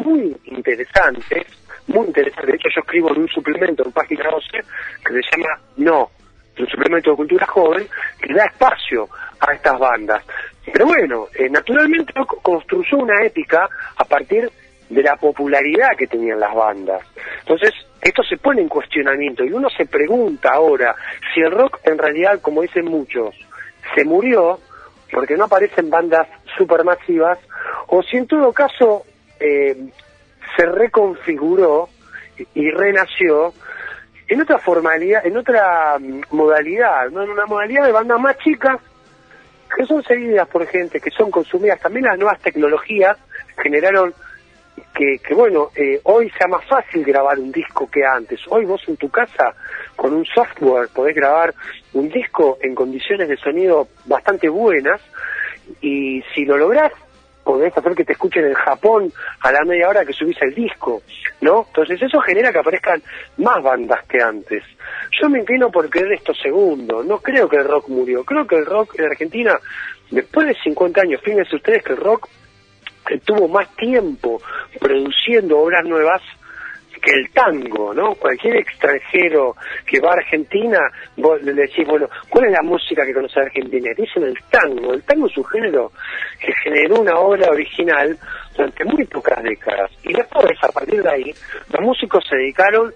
[0.00, 1.46] muy interesantes,
[1.86, 2.46] muy interesantes.
[2.46, 4.48] De hecho, yo escribo en un suplemento en página 12
[5.06, 6.10] que se llama No,
[6.58, 7.86] un suplemento de cultura joven
[8.20, 9.08] que da espacio
[9.40, 10.22] a estas bandas.
[10.72, 14.50] Pero bueno, eh, naturalmente construyó una épica a partir
[14.88, 17.02] de la popularidad que tenían las bandas.
[17.40, 20.94] Entonces, esto se pone en cuestionamiento y uno se pregunta ahora
[21.32, 23.34] si el rock en realidad, como dicen muchos,
[23.94, 24.60] se murió
[25.10, 26.26] porque no aparecen bandas
[26.56, 27.38] supermasivas
[27.88, 29.04] o si en todo caso
[29.40, 29.76] eh,
[30.56, 31.88] se reconfiguró
[32.54, 33.52] y renació
[34.28, 37.22] en otra formalidad, en otra mm, modalidad, ¿no?
[37.22, 38.78] en una modalidad de bandas más chicas
[39.74, 41.80] que son seguidas por gente, que son consumidas.
[41.80, 43.16] También las nuevas tecnologías
[43.62, 44.12] generaron
[44.94, 48.40] que, que bueno, eh, hoy sea más fácil grabar un disco que antes.
[48.48, 49.54] Hoy vos en tu casa,
[49.96, 51.54] con un software, podés grabar
[51.94, 55.00] un disco en condiciones de sonido bastante buenas
[55.80, 56.92] y si lo lográs,
[57.44, 61.02] podés hacer que te escuchen en Japón a la media hora que subís el disco,
[61.40, 61.66] ¿no?
[61.68, 63.02] Entonces eso genera que aparezcan
[63.38, 64.62] más bandas que antes.
[65.20, 68.56] Yo me inclino por creer esto segundo, no creo que el rock murió, creo que
[68.56, 69.58] el rock en Argentina,
[70.10, 72.28] después de 50 años, fíjense ustedes que el rock
[73.24, 74.40] tuvo más tiempo
[74.80, 76.22] produciendo obras nuevas
[77.02, 78.14] que el tango, ¿no?
[78.14, 80.78] Cualquier extranjero que va a Argentina,
[81.16, 83.90] vos le decís, bueno, ¿cuál es la música que conoce Argentina?
[83.96, 84.94] Dicen el tango.
[84.94, 85.90] El tango es un género
[86.38, 88.16] que generó una obra original
[88.56, 89.90] durante muy pocas décadas.
[90.04, 91.34] Y después, a partir de ahí,
[91.72, 92.94] los músicos se dedicaron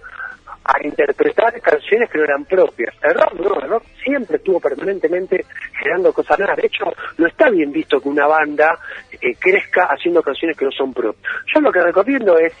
[0.63, 2.93] a interpretar canciones que no eran propias.
[3.01, 5.45] El rock no, el rock siempre estuvo permanentemente
[5.79, 6.57] generando cosas nuevas.
[6.57, 6.85] De hecho,
[7.17, 8.77] no está bien visto que una banda
[9.11, 11.23] eh, crezca haciendo canciones que no son propias.
[11.53, 12.53] Yo lo que recomiendo es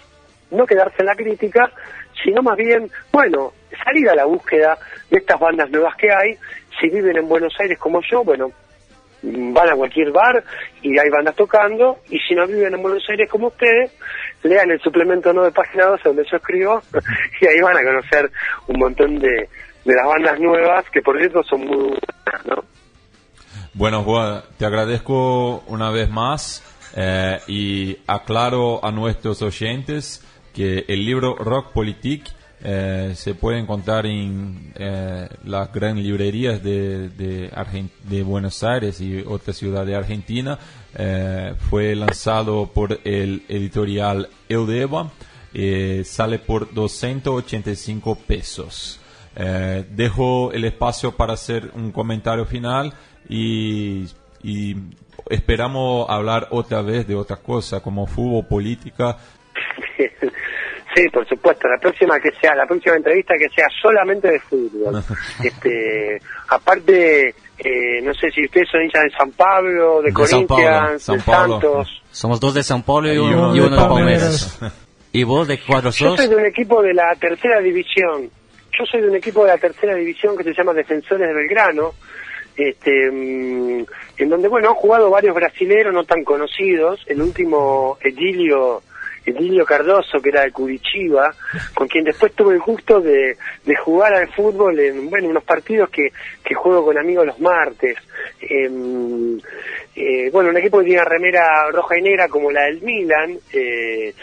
[0.51, 1.71] no quedarse en la crítica,
[2.23, 4.77] sino más bien, bueno, salir a la búsqueda
[5.09, 6.37] de estas bandas nuevas que hay.
[6.79, 8.51] Si viven en Buenos Aires como yo, bueno,
[9.21, 10.43] van a cualquier bar
[10.81, 13.91] y hay bandas tocando, y si no viven en Buenos Aires como ustedes,
[14.43, 16.81] lean el suplemento no de página 12 donde yo escribo,
[17.41, 18.31] y ahí van a conocer
[18.67, 19.49] un montón de,
[19.85, 22.63] de las bandas nuevas, que por cierto son muy buenas, ¿no?
[23.73, 26.63] Bueno, Juan, te agradezco una vez más
[26.95, 30.25] eh, y aclaro a nuestros oyentes
[30.57, 32.31] que el libro Rock Politique
[32.63, 39.55] eh, se puede encontrar en eh, las grandes librerías de, de, Buenos Aires y otras
[39.55, 40.57] ciudades de Argentina.
[40.97, 45.11] Eh, fue lanzado por el editorial Eudeva.
[46.03, 48.99] sale por 285 pesos.
[49.35, 52.95] dejo el espacio para hacer un comentario final
[53.29, 54.07] y,
[54.41, 54.75] y
[55.29, 59.17] esperamos hablar otra vez de otra cosa como fútbol, política.
[60.97, 61.67] Sí, por supuesto.
[61.67, 65.03] La próxima que sea, la próxima entrevista que sea solamente de fútbol.
[65.43, 66.19] este,
[66.49, 72.01] aparte, eh, no sé si ustedes son hinchas de San Pablo, de, Corinthians, de Santos.
[72.09, 74.59] Somos dos de San Pablo y, uno, de Palmeiras.
[75.11, 76.09] ¿Y vos de cuatro sos?
[76.09, 78.31] Yo soy de un equipo de la tercera división.
[78.71, 81.91] Yo soy de un equipo de la tercera división que se llama Defensores de Belgrano.
[82.55, 83.85] Este, mm,
[84.17, 86.99] en donde, bueno, han jugado varios brasileros no tan conocidos.
[87.05, 88.81] El último, Edilio
[89.27, 91.33] Emilio Cardoso, que era de Curitiba,
[91.73, 93.35] con quien después tuve el gusto de,
[93.83, 96.11] jugar al fútbol en bueno, unos partidos que,
[96.55, 97.97] juego con amigos los martes.
[98.41, 99.37] Em,
[99.95, 103.37] eh, bueno, un equipo que tiene remera roja y negra como la del Milan.
[103.53, 104.13] Eh,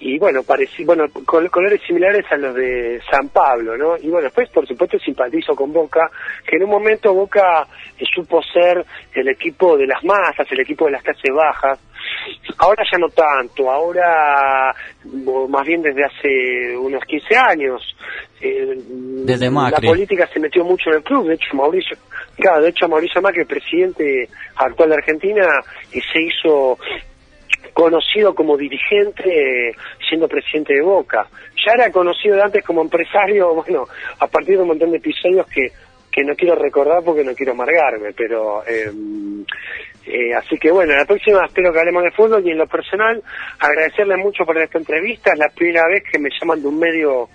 [0.00, 3.96] y bueno, parecí, bueno, colores similares a los de San Pablo, ¿no?
[3.96, 6.10] Y bueno, después por supuesto simpatizo con Boca,
[6.46, 7.66] que en un momento Boca
[7.98, 8.84] eh, supo ser
[9.14, 11.78] el equipo de las masas, el equipo de las clases bajas.
[12.58, 14.74] Ahora ya no tanto, ahora
[15.48, 17.96] más bien desde hace unos 15 años.
[18.40, 18.78] Eh,
[19.24, 19.86] desde Macri.
[19.86, 21.96] La política se metió mucho en el club, de hecho Mauricio,
[22.36, 25.48] claro, de hecho Mauricio Macri, presidente actual de Argentina,
[25.92, 26.78] y se hizo
[27.72, 29.74] conocido como dirigente
[30.08, 31.26] siendo presidente de Boca.
[31.66, 33.86] Ya era conocido de antes como empresario, bueno,
[34.20, 35.72] a partir de un montón de episodios que,
[36.10, 38.90] que no quiero recordar porque no quiero amargarme, pero eh,
[40.06, 43.22] Eh, así que bueno, la próxima espero que hablemos de fútbol y en lo personal
[43.58, 45.32] agradecerle mucho por esta entrevista.
[45.32, 47.28] Es la primera vez que me llaman de un medio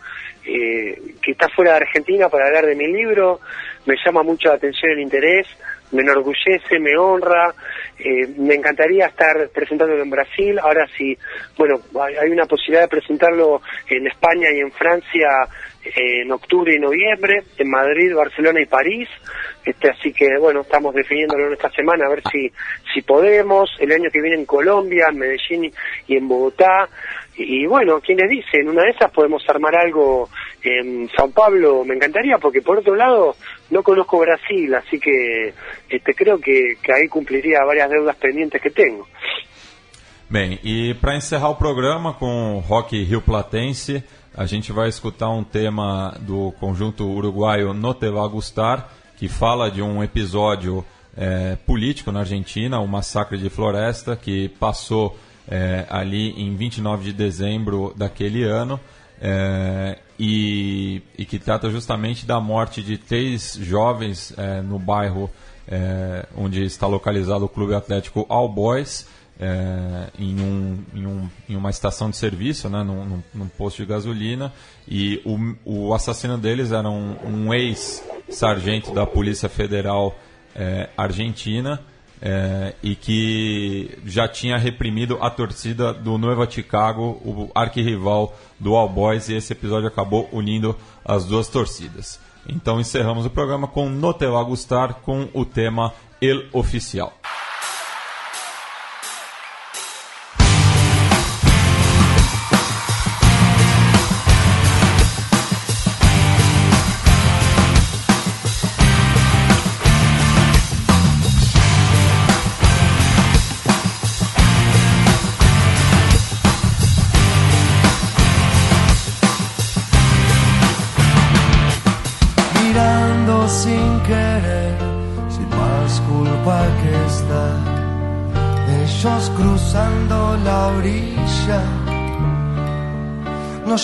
[0.46, 3.40] eh, que está fuera de Argentina para hablar de mi libro.
[3.86, 5.48] Me llama mucho la atención el interés,
[5.92, 7.54] me enorgullece, me honra.
[7.98, 10.60] Eh, me encantaría estar presentándolo en Brasil.
[10.60, 11.18] Ahora sí,
[11.58, 11.82] bueno,
[12.22, 15.28] hay una posibilidad de presentarlo en España y en Francia
[15.84, 19.08] en octubre y noviembre, en Madrid, Barcelona y París.
[19.64, 22.52] Este, así que bueno, estamos definiéndolo en esta semana a ver si,
[22.94, 23.70] si podemos.
[23.80, 25.72] El año que viene en Colombia, en Medellín
[26.08, 26.90] y en Bogotá.
[27.36, 30.28] Y, bueno, quienes dicen, una de esas podemos armar algo
[30.62, 33.38] en Sao Paulo, me encantaría, porque por otro lado
[33.70, 35.54] no conozco Brasil, así que
[35.90, 39.08] este, creo que, que ahí cumpliría varias deudas pendientes que tengo.
[40.30, 44.04] Bem, e para encerrar o programa com rock rio platense,
[44.40, 49.70] a gente vai escutar um tema do conjunto uruguaio No Te Va Gustar, que fala
[49.70, 50.86] de um episódio
[51.18, 57.12] é, político na Argentina, o massacre de Floresta, que passou é, ali em 29 de
[57.12, 58.80] dezembro daquele ano.
[59.22, 65.30] É, e, e, que trata justamente da morte de três jovens é, no bairro
[65.68, 69.06] é, onde está localizado o Clube Atlético All Boys
[69.40, 73.86] é, em, um, em, um, em, uma estação de serviço, né, num, num, posto de
[73.86, 74.52] gasolina,
[74.88, 80.16] e o, o assassino deles era um, um ex-sargento da Polícia Federal
[80.56, 81.80] é, Argentina
[82.22, 88.90] é, e que já tinha reprimido a torcida do Nueva Chicago, o arquirrival do All
[88.90, 90.76] Boys, e esse episódio acabou unindo
[91.06, 92.20] as duas torcidas.
[92.48, 97.14] Então encerramos o programa com No Te Va Gustar com o tema El Oficial.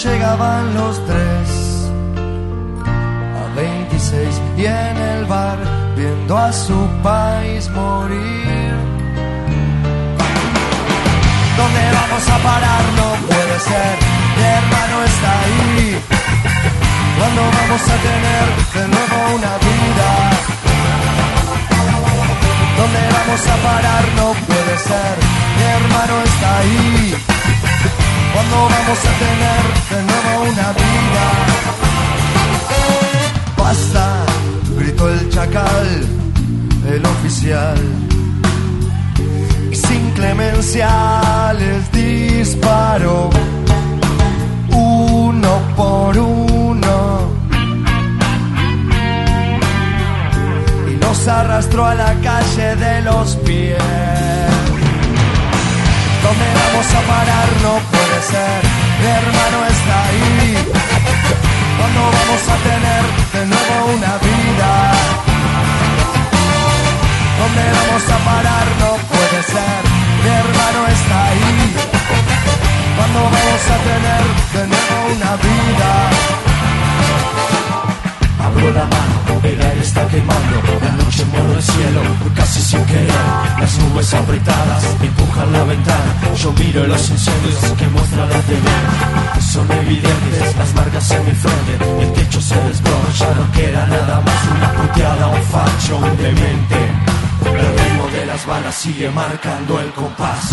[0.03, 1.89] Llegaban los tres
[3.41, 5.57] a 26 y en el bar
[5.95, 8.73] viendo a su país morir.
[11.57, 12.83] ¿Dónde vamos a parar?
[12.99, 13.95] No puede ser,
[14.37, 16.84] mi hermano está ahí.
[17.17, 18.45] ¿Cuándo vamos a tener
[18.75, 20.09] de nuevo una vida?
[22.77, 24.03] ¿Dónde vamos a parar?
[24.17, 25.15] No puede ser,
[25.57, 27.15] mi hermano está ahí.
[28.33, 31.25] ¿Cuándo vamos a tener de nuevo una vida?
[33.57, 34.05] Basta,
[34.77, 35.87] gritó el chacal,
[36.93, 37.81] el oficial.
[39.71, 43.29] Y sin clemencia les disparó,
[44.69, 46.54] uno por uno.
[51.27, 53.77] Arrastró a la calle de los pies.
[56.23, 57.49] ¿Dónde vamos a parar?
[57.63, 58.61] No puede ser,
[59.01, 60.57] mi hermano está ahí.
[61.77, 63.03] ¿Cuándo vamos a tener
[63.33, 64.71] de nuevo una vida?
[67.39, 68.65] ¿Dónde vamos a parar?
[68.81, 69.81] No puede ser,
[70.23, 71.57] mi hermano está ahí.
[72.97, 74.23] ¿Cuándo vamos a tener
[74.55, 75.91] de nuevo una vida?
[78.45, 82.01] Abro la mano, el aire está quemando, la noche muere el cielo,
[82.35, 83.11] casi sin querer.
[83.59, 86.15] Las nubes apretadas empujan la ventana.
[86.35, 88.67] Yo miro los incendios que muestra la TV.
[89.53, 91.73] Son evidentes las marcas en mi frente.
[92.01, 94.39] El techo se desbrona, ya no queda nada más.
[94.55, 96.79] Una puteada, un facho, un demente.
[97.45, 100.51] El ritmo de las balas sigue marcando el compás.